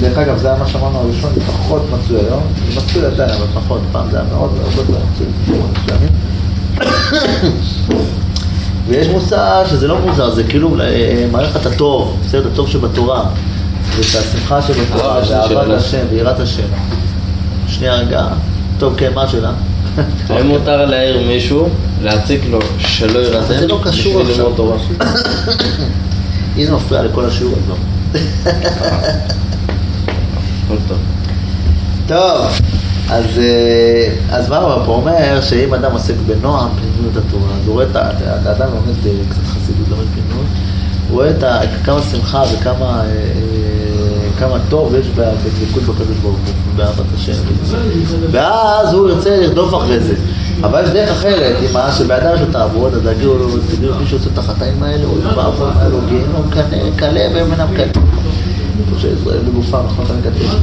[0.00, 2.42] דרך אגב, זה היה מה שאמרנו הראשון, פחות מצוי היום,
[2.76, 5.26] מצוי עדיין, אבל פחות, פעם זה היה מאוד מאוד מאוד מצוי.
[8.88, 13.24] ויש מוסר שזה לא מוזר, זה כאילו אה, מערכת הטוב, בסדר, הטוב שבתורה,
[13.96, 15.76] ואת השמחה שבתורה, אה, ואהבת.
[15.76, 16.62] השם, ויראת השם.
[17.68, 18.26] שנייה רגע,
[18.78, 19.52] טוב, כן, מה השאלה?
[20.28, 21.68] האם מותר להעיר מישהו,
[22.02, 24.22] להציק לו שלא יירדם, זה לא קשור
[24.56, 24.76] תורה?
[26.58, 27.74] אם זה מפריע לכל השיעור, אז לא.
[30.88, 30.98] טוב.
[32.06, 32.46] טוב,
[33.10, 37.74] אז, אה, אז מה הוא פה אומר שאם אדם עוסק בנועם, פנימיות התורה, אז הוא
[37.74, 37.96] רואה את.
[38.46, 40.46] האדם לומד אה, קצת חסידות, לומד פנימיות,
[41.08, 41.68] הוא רואה את.
[41.84, 43.49] כמה שמחה וכמה אה, אה,
[44.40, 47.32] כמה טוב יש בדבקות בקדוש ברוך הוא, באהבת השם.
[48.30, 50.14] ואז הוא ירצה לרדוף אחרי זה.
[50.60, 54.06] אבל יש דרך אחרת, עם מה שבאדם יש לו תעבוד, אז יגידו לו, תגידו מי
[54.06, 56.50] שעושה את החטאים האלה, הוא יבוא, היה לו גיהנום
[56.96, 58.02] קלה והם אינם קלה.
[59.00, 60.54] שישראל בגופם, נכון תמיד כתוב.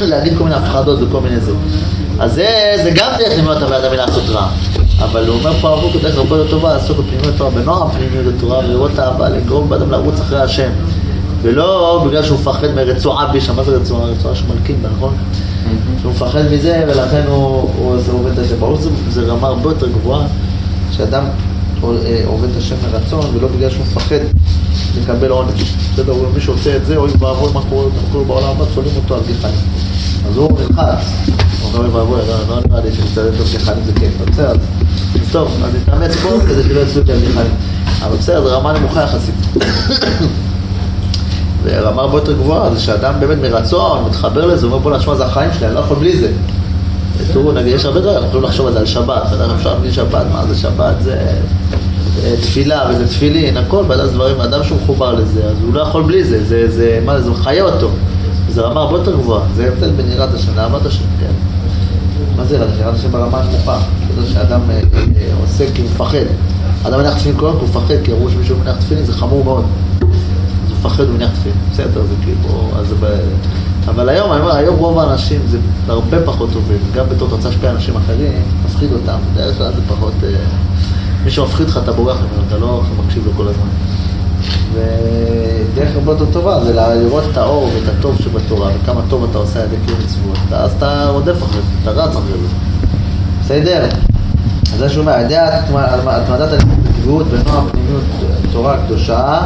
[0.00, 1.52] ולהגיד כל מיני הפחדות וכל מיני זה.
[2.18, 4.48] אז זה, גם דרך למנוע את הבן מלעשות רע.
[4.98, 8.34] אבל הוא אומר פה הרב קוק דרך הרבה יותר טובה, לעסוק בפנימיות התורה, בנועם פנימיות
[8.36, 10.70] התורה, ולראות את האהבה, לגרום באדם לרוץ אחרי השם.
[11.46, 14.04] ולא בגלל שהוא מפחד מרצועה בישה, מה זה רצועה?
[14.04, 15.14] רצועה שמלקים בה, נכון?
[16.00, 18.56] שהוא מפחד מזה ולכן הוא עושה- עובד את השם.
[18.60, 18.78] ברור
[19.10, 20.26] שזה רמה הרבה יותר גבוהה,
[20.92, 21.24] שאדם
[21.84, 24.16] אה, עובד את השם מרצון ולא בגלל שהוא מפחד
[25.02, 25.62] לקבל עונש.
[25.94, 27.84] בסדר, מי שעושה את זה, אוי ואבוי מה קורה
[28.26, 29.54] בעולם הבא, שואלים אותו על גחלים.
[30.30, 31.04] אז הוא נלחץ.
[31.62, 34.10] הוא אומר אוי ואבוי, לא- לא נראה לי שמצטלם טוב גחלים זה כיף.
[34.30, 34.56] בסדר, אז
[35.32, 37.52] טוב, אז נתאמץ פה כדי שלא יעשו אותי על גחלים.
[38.02, 39.34] אבל בסדר, רמה נמוכה יחסית.
[41.66, 45.50] ורמה הרבה יותר גבוהה, זה שאדם באמת מרצון, מתחבר לזה, אומר בוא נשמע זה החיים
[45.58, 46.32] שלי, אני לא יכול בלי זה.
[47.32, 49.92] תראו, נגיד, יש הרבה דברים, אנחנו יכולים לחשוב על זה, על שבת, אדם אפשר בלי
[49.92, 51.18] שבת, מה זה שבת, זה
[52.24, 56.02] אה, תפילה וזה תפילין, הכל, ועד דברים, אדם שהוא מחובר לזה, אז הוא לא יכול
[56.02, 57.90] בלי זה, זה, זה, מה זה, מחיה אותו,
[58.50, 61.32] זה רמה הרבה יותר גבוהה, זה הבדל בין יראת השם לאהבת השם, כן.
[62.36, 63.10] מה זה יראת השם?
[63.10, 63.78] ברמה הנמוכה,
[64.20, 66.26] זה שאדם אה, אה, עושה כי הוא מפחד.
[66.84, 69.64] אדם מניח תפילין כל הזמן הוא מפחד, כי אמרו שמישהו מניח תפילין זה חמור מאוד.
[70.86, 72.94] מפחד ומניח תפילין, בסדר, זה כאילו, אז.
[73.88, 75.58] אבל היום, אני אומר, היום רוב האנשים זה
[75.88, 80.12] הרבה פחות טובים, גם בתור תוצאה להשפיע אנשים אחרים, תפחיד אותם, בדרך כלל זה פחות,
[80.24, 80.28] אה,
[81.24, 83.66] מי שמפחיד לך אתה בורח ממנו, אתה לא מקשיב לו כל הזמן.
[84.72, 89.60] ודרך הרבה יותר טובה זה לראות את האור ואת הטוב שבתורה, וכמה טוב אתה עושה
[89.60, 92.48] על ידי קיום מצוות, אז אתה רודף אחרי זה, אתה רץ אחרי זה.
[93.44, 93.84] בסדר?
[94.72, 98.02] אז זה שהוא אומר, על ידי התמדת הלימוד בקביעות בנועם פנימיות
[98.52, 99.38] תורה קדושה,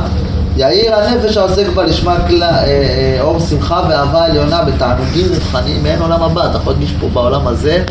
[0.61, 6.23] יאיר הנפש העוסק בה לשמה אה, אה, אור שמחה ואהבה עליונה בתענוגים רוחניים מעין עולם
[6.23, 6.51] הבא.
[6.51, 7.85] אתה יכול להרגיש פה בעולם הזה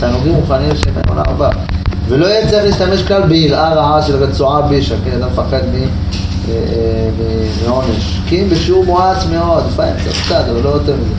[0.00, 1.50] תענוגים רוחניים שהם מעין עולם הבא.
[2.08, 5.88] ולא יהיה צריך להשתמש כלל ביראה רעה של רצועה בישה, כן, אדם מפחד מ-
[6.50, 6.54] אה,
[7.66, 8.20] מעונש.
[8.26, 11.14] כי אם בשיעור מואץ מאוד, לפעמים קצת קצת, אבל לא יותר מזה.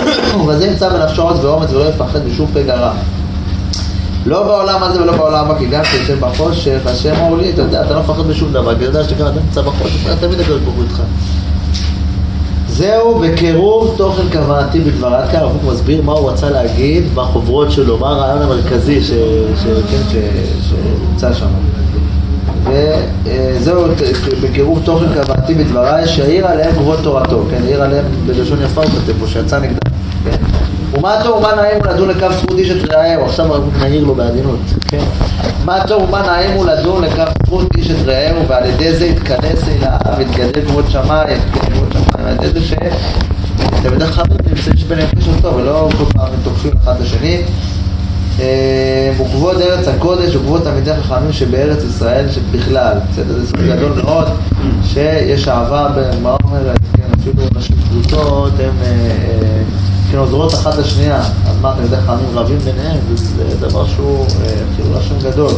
[0.48, 2.92] וזה ימצא בנפשו עוז ואומץ ולא יפחד בשום פגע רע.
[4.26, 7.82] לא בעולם הזה ולא בעולם הבא, כי גם כשיושב בחושך, השם אמר לי, אתה יודע,
[7.82, 10.60] אתה לא מפחד בשום דבר, כי אתה יודע שגם אתה נמצא בחושך, אתה תמיד הקדוש
[10.60, 11.02] ברוך הוא איתך.
[12.68, 15.14] זהו בקירוב תוכן כוונתי בדבר.
[15.14, 19.00] עד כאן קוק מסביר מה הוא רצה להגיד בחוברות שלו, מה הרעיון המרכזי
[19.90, 20.18] כן,
[20.60, 21.46] שנמצא שם.
[22.64, 23.84] וזהו
[24.42, 29.12] בקירוב תוכן כוונתי בדבריי, שהעיר עליהם כבוד תורתו, כן, העיר עליהם בלשון יפה הוא כותב
[29.20, 29.81] פה, שיצא נגדם, כן.
[31.02, 33.46] ומה טוב ומה נעים הוא לדון לקו זכות איש את רעהו, עכשיו
[33.80, 35.04] מעיר לו בעדינות, כן.
[35.64, 39.68] מה טוב ומה נעים הוא לדון לקו זכות איש את רעהו, ועל ידי זה יתכנס
[39.68, 42.74] אליו ויתגדל כבוד שמיים, יתגדל כבוד שמיים, על ידי זה ש...
[43.82, 47.42] תלמידי חכמים נמצאים שביניהם קשר טוב, ולא כל פעם הם תוקפים אחד את השני.
[48.40, 53.40] אה, וכבוד ארץ הקודש וכבוד תלמידי חכמים שבארץ ישראל שבכלל, בסדר?
[53.40, 54.28] זה סוג גדול מאוד,
[54.84, 55.88] שיש אהבה,
[56.22, 58.72] מה אומרת, כן, אפילו נשים פרוטות, הן
[60.14, 64.18] אה, אה, כן עוזרות אחת לשנייה, אז מה תלמידי חכמים רבים ביניהם, זה דבר שהוא
[64.18, 65.52] אה, כאילו לשון גדול.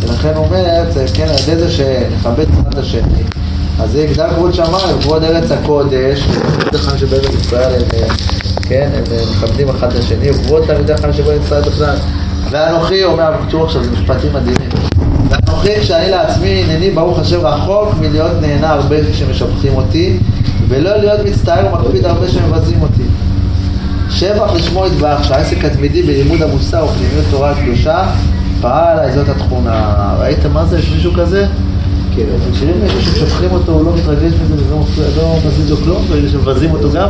[0.00, 3.22] ולכן הוא אומר, זה, כן, על ידי זה שנכבד אחד השני,
[3.80, 8.08] אז זה יגדל כבוד שמיים, כבוד ארץ הקודש, תלמידי חכמים שבארץ ישראל הם, אה,
[8.62, 11.96] כן, הם אה, מכבדים אחד את השני, וכבוד תלמידי חכמים שבארץ ישראל בכלל.
[12.50, 14.68] ואנוכי, אומר הרב קוק עכשיו, זה משפטים מדהימים.
[15.30, 20.18] ואנוכי כשאני לעצמי הנני ברוך השם רחוק מלהיות נהנה הרבה כשמשבחים אותי,
[20.68, 23.02] ולא להיות מצטער ומקפיד הרבה שמבזים אותי.
[24.14, 28.04] שבח לשמו יתברך, שהעסק התמידי בלימוד המוסר ופנימיות תורה הקדושה,
[28.60, 30.14] פעל עליי זאת התכונה.
[30.18, 30.78] ראיתם מה זה?
[30.78, 31.46] יש מישהו כזה?
[32.16, 32.22] כן.
[32.50, 36.28] מכירים מישהו שמשבחים אותו, הוא לא מתרגש מזה וזה לא לא מזיז לו כלום, ואלה
[36.28, 37.08] שמבזים אותו גם?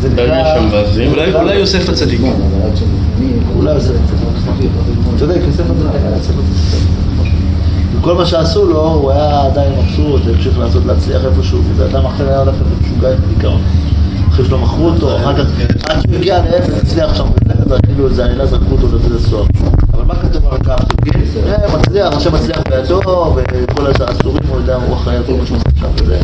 [0.00, 1.40] זה נקרא-.
[1.40, 2.20] אולי יוסף הצדיק.
[3.56, 4.70] אולי יוסף הצדיק.
[5.18, 6.36] צודק, יוסף הצדיק הצדיק.
[7.98, 12.38] וכל מה שעשו לו, הוא היה עדיין מבסוט, המשיך לעשות להצליח איפשהו, ואדם אחר היה
[12.38, 13.60] הולך ומשוגע עם דיכאון.
[14.34, 15.44] אחרי שלא מכרו אותו, אחר כך,
[15.88, 19.46] עד שהוא הגיע לאפס, הצליח שם, וזה, זה כאילו איזה עלילה זרקו אותו לבית הסוהר.
[19.92, 20.84] אבל מה כתוב על הקו?
[21.46, 23.00] אה, מצליח, השם מצליח בידו,
[23.36, 26.18] וכל האסורים הוא יודע, הוא אחראי על כל מה שהוא עושה שם, וזה.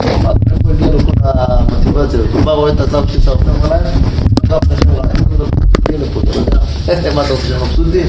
[0.00, 0.30] איפה
[0.70, 2.32] הגיע לו כל המוטיבציה הזאת?
[2.32, 2.76] הוא בא, רואה את
[3.24, 4.00] שר הפנים עליהם,
[4.44, 5.04] הקו נכים רע,
[5.88, 8.06] הגיע לפה, אתה יודע, מה אתה רוצה שהם מבסוטים?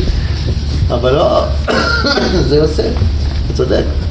[0.90, 1.44] אבל לא,
[2.50, 2.94] זה יוסף,
[3.46, 4.05] אתה צודק.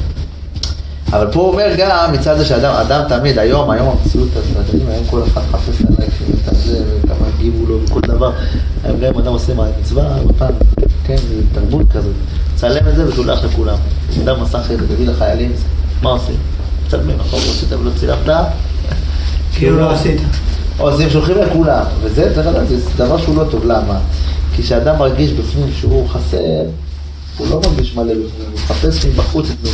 [1.15, 4.89] אבל פה הוא אומר גם מצד זה שאדם אדם תמיד, היום, היום המציאות, אתם יודעים,
[4.89, 8.31] היום כל אחד מחפש את הלייקים ואת זה, וכמה הגיבו לו וכל דבר.
[8.83, 10.03] היום גם אם אדם עושה מצווה,
[10.37, 10.53] פעם,
[11.05, 12.13] כן, זה תרבות כזאת.
[12.55, 13.75] צלם את זה ושולח לכולם.
[14.23, 15.51] אדם מסך את זה, תביא לחיילים,
[16.01, 16.35] מה עושים?
[16.85, 18.45] מצלמים, נכון, לא עשית ולא צילמת,
[19.53, 20.21] כאילו לא עשית.
[20.79, 23.99] או אז הם שולחים לכולם, וזה, צריך לדעת, זה דבר שהוא לא טוב, למה?
[24.55, 26.37] כי כשאדם מרגיש בפנים שהוא חסר,
[27.37, 29.69] הוא לא מרגיש מלא בפנים, הוא מחפש מבחוץ את מי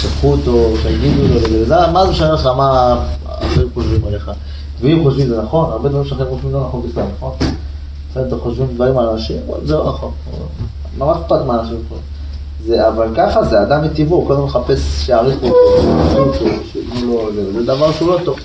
[0.00, 4.30] ששלחו אותו, שיגידו לו, וזה, מה זה משנה לך מה אחרים חושבים עליך?
[4.80, 7.32] ואם חושבים זה נכון, הרבה דברים שאחרים חושבים לא נכון בכלל, נכון?
[8.12, 10.10] אתם חושבים דברים על אנשים, זה לא נכון,
[10.98, 12.10] מה אכפת מה אנשים חושבים?
[12.66, 17.92] זה, אבל ככה זה, אדם מטבעו, הוא הזמן מחפש שיעריכו אותו, שיתנו לו, זה, דבר
[17.92, 18.38] שהוא לא טוב.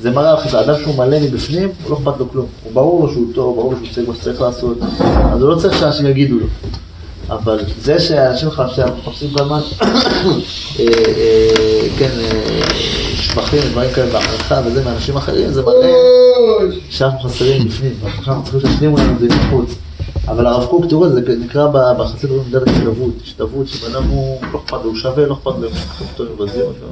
[0.00, 2.46] זה מראה לך, אדם שהוא מלא מבפנים, הוא לא אכפת לו כלום.
[2.64, 4.78] הוא ברור לו שהוא טוב, ברור לו שהוא צריך לעשות,
[5.32, 6.46] אז הוא לא צריך שאנשים יגידו לו.
[7.28, 10.84] אבל זה שאנשים חפשים, מחפשים כל הזמן, אה,
[11.16, 12.60] אה, כן, אה,
[13.14, 15.90] שבחים ודברים כאלה בהערכה וזה מאנשים אחרים, זה מראה
[16.90, 17.92] שאנחנו חסרים בפנים,
[18.28, 19.74] אנחנו צריכים שישלימו לנו את זה מחוץ.
[20.28, 24.58] אבל הרב קוק, תראו, זה נקרא ב- בחסידות מידת השתוות, השתוות, שבן אדם הוא לא
[24.58, 25.68] אכפת לו, הוא שווה, לא אכפת לו,
[26.00, 26.86] אותו מבזים אותו.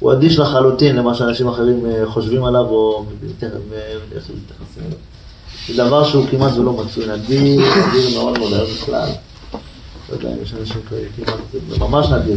[0.00, 3.04] הוא אדיש לחלוטין למה שאנשים אחרים חושבים עליו או
[4.14, 5.15] איך מתייחסים אליו.
[5.74, 9.08] זה דבר שהוא כמעט ולא מצוי, נדיר, נדיר מאוד מאוד היום בכלל.
[10.10, 10.76] לא יודע אם יש אנשים
[11.16, 11.38] כמעט,
[11.70, 12.36] זה ממש נדיר.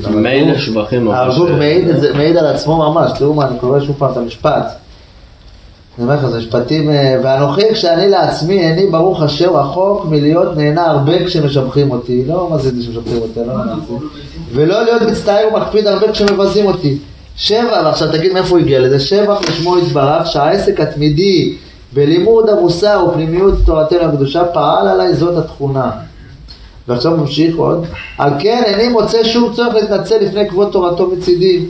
[0.50, 1.36] הוא- שבחים ממש.
[1.38, 4.66] קוק מעיד מעיד על עצמו ממש, תראו מה, אני קורא שוב פעם את המשפט.
[5.98, 10.86] אני אומר לך, זה משפטים, אה, ואנוכי כשאני לעצמי, איני ברוך השם רחוק מלהיות נהנה
[10.86, 13.54] הרבה כשמשבחים אותי, לא זה שמשבחים אותי, לא
[13.90, 13.94] זה.
[14.54, 16.98] ולא להיות מצטער ומקפיד הרבה כשמבזים אותי.
[17.38, 21.56] שבע, ועכשיו תגיד מאיפה הוא הגיע לזה, שבח לשמו יתברך, שהעסק התמידי
[21.94, 25.92] בלימוד המוסר ופנימיות תורתנו הקדושה פעל עליי זאת התכונה.
[26.88, 27.86] ועכשיו ממשיך עוד,
[28.18, 31.66] על כן איני מוצא שום צורך להתנצל לפני כבוד תורתו מצידי.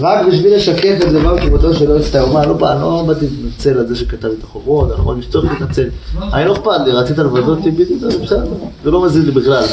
[0.00, 1.96] רק בשביל לשקף את דבר כבודו שלא
[2.30, 5.88] אמר, לא בא, לא באתי להתנצל על זה שכתב את החובות, לא מרגיש צורך להתנצל.
[6.32, 8.44] אני לא אכפת לי, רצית לבזות אותי בדיוק, זה בסדר,
[8.84, 9.64] זה לא מזיז לי בכלל.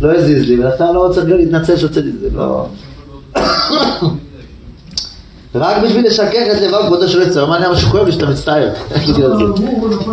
[0.00, 0.10] לא...
[0.10, 2.66] הזיז לי, ולכן לא צריך גם להתנצל שהוצאתי את זה, לא...
[5.58, 8.68] רק בשביל לשכך את לבב כבודו של יצר, מה נראה משהו כואב לי שאתה מצטער,
[9.06, 9.26] זה.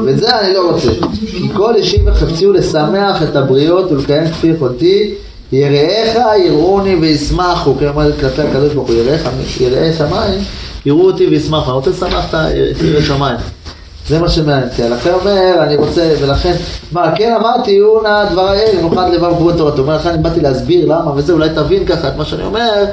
[0.06, 0.90] ואת זה אני לא רוצה.
[1.32, 5.14] כי כל אישי וחפצי הוא לשמח את הבריות ולקיים כפי יכולתי,
[5.52, 9.30] יראיך יראוני וישמחו, כלומר כלפי הקדוש ברוך הוא, יראיך,
[9.60, 10.40] יראי שמיים,
[10.86, 11.66] יראו אותי וישמחו.
[11.66, 13.38] אני רוצה לשמח את יראי שמיים.
[14.08, 14.82] זה מה שמעניין אותי.
[14.82, 16.54] לכן אומר, אני רוצה, ולכן,
[16.92, 19.82] מה, כן אמרתי, יהיו נא דברי אל, במיוחד לבב כבוד תורתו.
[19.82, 22.86] אומר, לכן אני באתי להסביר למה, וזה, אולי תבין ככה את מה שאני אומר,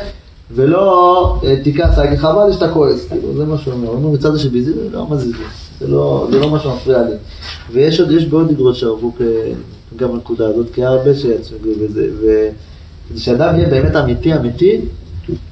[0.55, 1.55] ולא אה,
[1.97, 3.09] להגיד, חבל לי שאתה כועס.
[3.09, 3.89] כאילו, זה מה שהוא אומר.
[3.89, 5.45] הוא מצד זה שביזי, זה לא מזיז לי.
[5.81, 7.15] זה לא, זה לא מה שמפריע לי.
[7.73, 9.13] ויש עוד, יש בעוד דברות שהרבו
[9.97, 14.81] גם בנקודה הזאת, כי היה הרבה שיצאו וזה, וכדי שאדם יהיה באמת אמיתי אמיתי,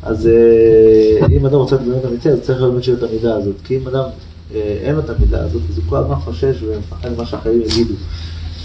[0.02, 3.54] אז אה, אם אדם רוצה להיות אמיתי, אז צריך באמת שיהיה את המידה הזאת.
[3.64, 4.04] כי אם אדם
[4.54, 7.94] אה, אין לו את המידה הזאת, אז הוא כל הזמן חושש ומפחד ממה שאחרים יגידו.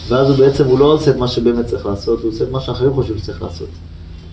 [0.10, 2.60] ואז הוא בעצם, הוא לא עושה את מה שבאמת צריך לעשות, הוא עושה את מה
[2.60, 3.70] שאחרים חושבים שצריך לעשות.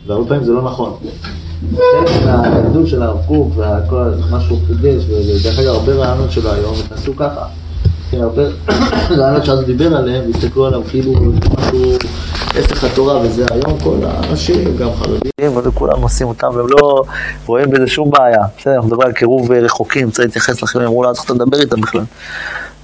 [0.06, 0.96] והרבה פעמים זה לא נכון.
[1.76, 7.16] חלק של הרב קוק וכל מה שהוא חידש, ודרך אגב הרבה רעיונות שלו היום נכנסו
[7.16, 7.46] ככה.
[8.10, 8.42] כן, הרבה
[9.18, 11.92] רעיונות שאז דיבר עליהם, והסתכלו עליו כאילו משהו,
[12.46, 17.02] הפך התורה וזה היום כל האנשים, גם חרדים, וזה כולם עושים אותם, והם לא
[17.46, 18.42] רואים בזה שום בעיה.
[18.58, 22.04] בסדר, אנחנו מדברים על קירוב רחוקים, צריך להתייחס לכם, אמרו לה, צריך לדבר איתם בכלל.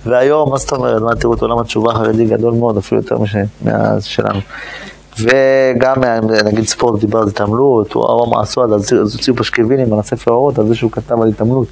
[0.06, 3.16] והיום, מה זאת אומרת, מה תראו את עולם התשובה החרדי גדול מאוד, אפילו יותר
[3.64, 4.40] מאז שלנו.
[5.20, 6.04] וגם
[6.44, 10.66] נגיד ספורט, דיבר על התעמלות, הוא מה עשו, אז הוציאו פשקווינים על הספר האורות, על
[10.66, 11.68] זה שהוא כתב על התעמלות.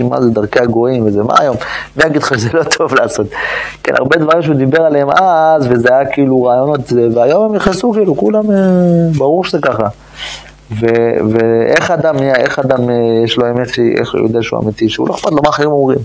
[0.00, 1.56] מה זה דרכי הגויים וזה, מה היום?
[1.96, 3.26] מי יגיד לך שזה לא טוב לעשות?
[3.82, 8.16] כן, הרבה דברים שהוא דיבר עליהם אז, וזה היה כאילו רעיונות, והיום הם נכנסו כאילו,
[8.16, 8.56] כולם, אה,
[9.16, 9.88] ברור שזה ככה.
[11.30, 13.68] ואיך אדם איך אדם אה, יש לו אמת,
[13.98, 15.98] איך הוא יודע שהוא אמיתי, שהוא לא אכפת לו מה אחרים אומרים.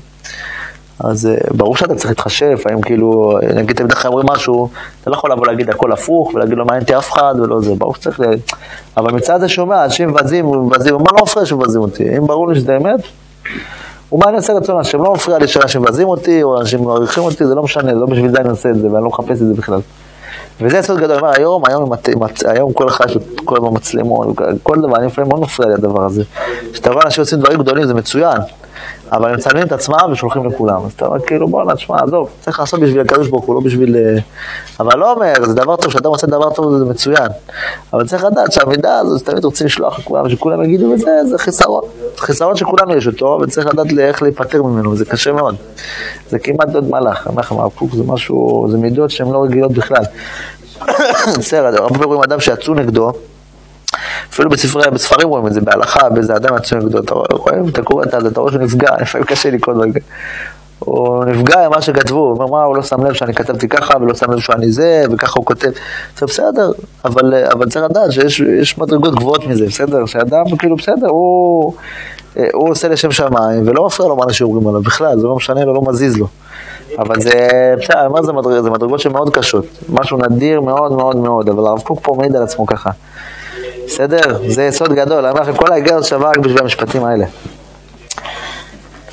[1.00, 4.70] אז אה, ברור שאתה צריך להתחשב, האם כאילו, אה, נגיד תמיד אחרי אומרים משהו,
[5.02, 7.76] אתה לא יכול לבוא להגיד הכל הפוך, ולהגיד לו מעניין אותי אף אחד, ולא זה,
[7.76, 8.24] ברור שצריך, ל-
[8.98, 12.56] אבל מצד זה שומע, אנשים מבזים, מבזים, מה לא מפריע שמבזים אותי, אם ברור לי
[12.56, 13.00] שזה אמת,
[14.12, 17.46] ומה אני עושה רצון השם, לא מפריע לי שאנשים מבזים אותי, או אנשים מעריכים אותי,
[17.46, 19.54] זה לא משנה, לא בשביל זה אני עושה את זה, ואני לא מחפש את זה
[19.54, 19.80] בכלל.
[20.62, 21.90] וזה יסוד גדול, אומר, היום, היום,
[22.46, 24.28] היום כל אחד יש כל הזמן מצלמות,
[24.64, 26.24] כל דבר, אני לפעמים מאוד מפריע לי הדבר הזה.
[26.74, 28.38] כשאתה רואה אנשים עושים דברים גדולים, זה מצוין,
[29.12, 30.86] אבל הם מצלמים את עצמם ושולחים לכולם.
[30.86, 33.96] אז אתה אומר, כאילו, בואנה, תשמע, עזוב, צריך לעשות בשביל הקדוש ברוך הוא, לא בשביל...
[33.96, 34.18] אה,
[34.80, 37.28] אבל לא אומר, זה דבר טוב, כשאדם עושה דבר טוב זה מצוין.
[37.94, 41.84] אבל צריך לדעת שהמידע הזו, תמיד רוצים לשלוח לכולם, שכולם יגידו את זה, זה חיסרון.
[42.18, 45.56] חיסרון שכולנו יש אותו, וצריך לדעת איך להיפטר ממנו, זה קשה מאוד.
[46.30, 49.44] זה כמעט עוד מלאך, אני אומר לך, הרב קוק זה משהו, זה מידות שהן לא
[49.44, 50.04] רגילות בכלל.
[51.40, 53.12] בסדר, הרבה פעמים אדם שיצאו נגדו,
[54.38, 58.04] אפילו בספרי, בספרים רואים את זה, בהלכה, באיזה אדם יצאו נגדו, אתה רואה, אתה קורא
[58.04, 60.06] את זה, אתה רואה שהוא נפגע, לפעמים קשה לקרוא דברים כאלה.
[60.80, 64.14] הוא נפגע ממה שכתבו, הוא אומר, מה, הוא לא שם לב שאני כתבתי ככה, ולא
[64.14, 65.70] שם לב שאני זה, וככה הוא כותב.
[66.18, 66.72] זה בסדר,
[67.06, 70.06] אבל, אבל צריך לדעת שיש יש מדרגות גבוהות מזה, בסדר?
[70.06, 71.74] שאדם, כאילו, בסדר, הוא,
[72.54, 75.66] הוא עושה לשם שמיים, ולא מפריע לו מה אנשים אומרים עליו בכלל, זה לא משנה
[75.66, 76.28] לו, לא מזיז לו.
[77.00, 77.50] אבל זה,
[77.82, 81.66] בסדר, אומר, זה מדרגות, זה מדרגות שהן מאוד קשות, משהו נדיר מאוד מאוד מאוד, אבל
[81.66, 82.90] הרב קוק פה מעיד על עצמו ככה.
[83.88, 84.38] בסדר?
[84.48, 87.26] זה יסוד גדול, אני אומר לכם, כל האיגרת שווה רק בשביל המשפטים האלה.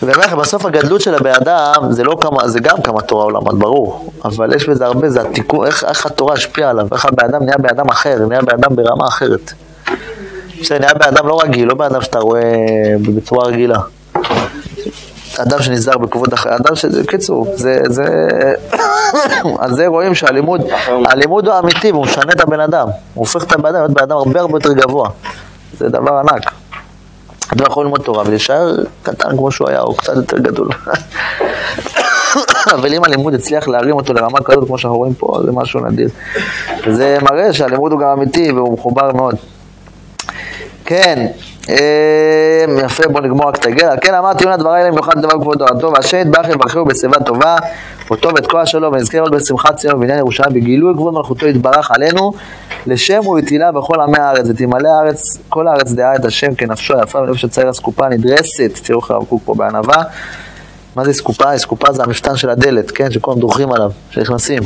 [0.03, 3.25] ואני אומר לכם, בסוף הגדלות של הבן אדם, זה לא כמה, זה גם כמה תורה
[3.25, 7.25] עולמות, ברור, אבל יש בזה הרבה, זה התיקון, איך, איך התורה השפיעה עליו, איך הבן
[7.25, 9.53] אדם נהיה בן אדם אחר, נהיה בן אדם ברמה אחרת.
[10.61, 12.43] בסדר, נהיה בן אדם לא רגיל, לא בן אדם שאתה רואה
[13.17, 13.79] בצורה רגילה.
[15.41, 16.85] אדם שנזהר בכבוד אחר, אדם ש...
[17.07, 18.29] קיצור, זה, זה...
[19.61, 20.61] על זה רואים שהלימוד,
[21.07, 22.87] הלימוד הוא אמיתי והוא משנה את הבן אדם.
[22.89, 25.11] הוא הופך את הבן אדם להיות בן אדם הרבה הרבה יותר גבוה.
[25.79, 26.51] זה דבר ענק.
[27.53, 30.69] אדם יכול ללמוד תורה ולהישאר קטן כמו שהוא היה, או קצת יותר גדול.
[32.75, 36.09] אבל אם הלימוד הצליח להרים אותו לרמה כזאת, כמו שאנחנו רואים פה, זה משהו נדיר.
[36.87, 39.35] וזה מראה שהלימוד הוא גם אמיתי והוא מחובר מאוד.
[40.85, 41.27] כן,
[42.85, 43.97] יפה, בוא נגמור רק את הגל.
[44.01, 47.57] כן, אמרתי, יונה דברי אלה במיוחד דבר כבוד תורתו, והשם יתברך יברכהו בשיבה טובה,
[48.11, 52.33] אותו ואת כל השלום, ונזכה עוד בשמחת ציון ובעניין ירושלים, בגילוי כבוד מלכותו יתברך עלינו,
[52.87, 57.19] לשם הוא יטילה בכל עמי הארץ, ותמלא הארץ, כל הארץ דעה את השם כנפשו היפה
[57.19, 60.03] ונפש הצעיר הסקופה נדרסת, תראו איך הרב קוק פה בענווה.
[60.97, 61.55] מה זה אסקופה?
[61.57, 63.11] אסקופה זה המפתן של הדלת, כן?
[63.11, 64.63] שכולם דורכים עליו, שנכנסים.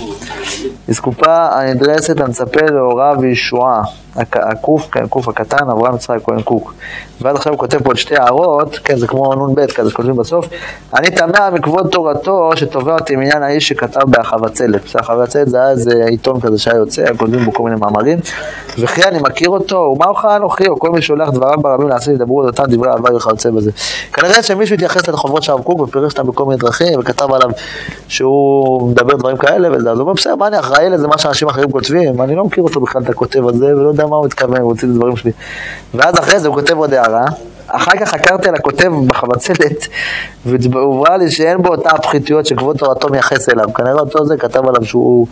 [0.91, 3.83] אסקופה הנדרסת המצפה לאורה וישועה.
[4.17, 6.75] הק- הקוף, כן, קוף הקטן, אברהם יצחק כהן קוק.
[7.21, 10.47] ואז עכשיו הוא כותב פה עוד שתי הערות, כן, זה כמו נ"ב כזה, כותבים בסוף.
[10.95, 14.81] אני תמה מכבוד תורתו שתובע אותי מעניין האיש שכתב בהחבצלת.
[14.95, 18.19] החבצלת זה היה איזה עיתון כזה שהיה יוצא, כותבים בו כל מיני מאמרים.
[18.79, 22.43] וכי אני מכיר אותו, ומה אוכל אנוכי, או כל מי שולח דבריו ברבים לעשות ידברו
[22.43, 23.71] את אותם דברי אהבה וכיוצא בזה.
[24.13, 27.51] כנראה שמישהו התייחס לחובות של הרב קוק ופירש אותם בכל מיני דרכים, וכתב עליו
[28.09, 31.49] שהוא מדבר דברים כאלה וזה, אז הוא אומר, בסדר, מה אני אחראי לזה, מה שאנשים
[31.49, 34.61] אחרים כותבים, אני לא מכיר אותו בכלל את הכותב הזה, ולא יודע מה הוא מתכוון,
[34.61, 35.33] הוא הוציא את הדברים שלי.
[35.95, 37.25] ואז אחרי זה הוא כותב עוד הערה,
[37.69, 39.89] אחר כך חקרתי על הכותב בחבצלת,
[40.47, 43.73] והוברה לי שאין בו אותה הפחיתויות שכבוד תורתו מייחס אליו.
[43.75, 45.27] כנראה אותו זה כתב עליו שהוא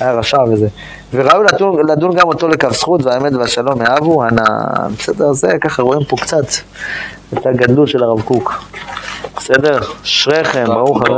[0.00, 0.68] היה רשע וזה.
[1.14, 4.44] וראוי לדון, לדון גם אותו לכף זכות, והאמת והשלום יאהבו, אנא,
[4.98, 6.46] בסדר, זה ככה רואים פה קצת
[7.32, 8.64] את הגדלות של הרב קוק.
[9.36, 9.80] בסדר?
[10.02, 11.14] אשריכם, ברוך הבא.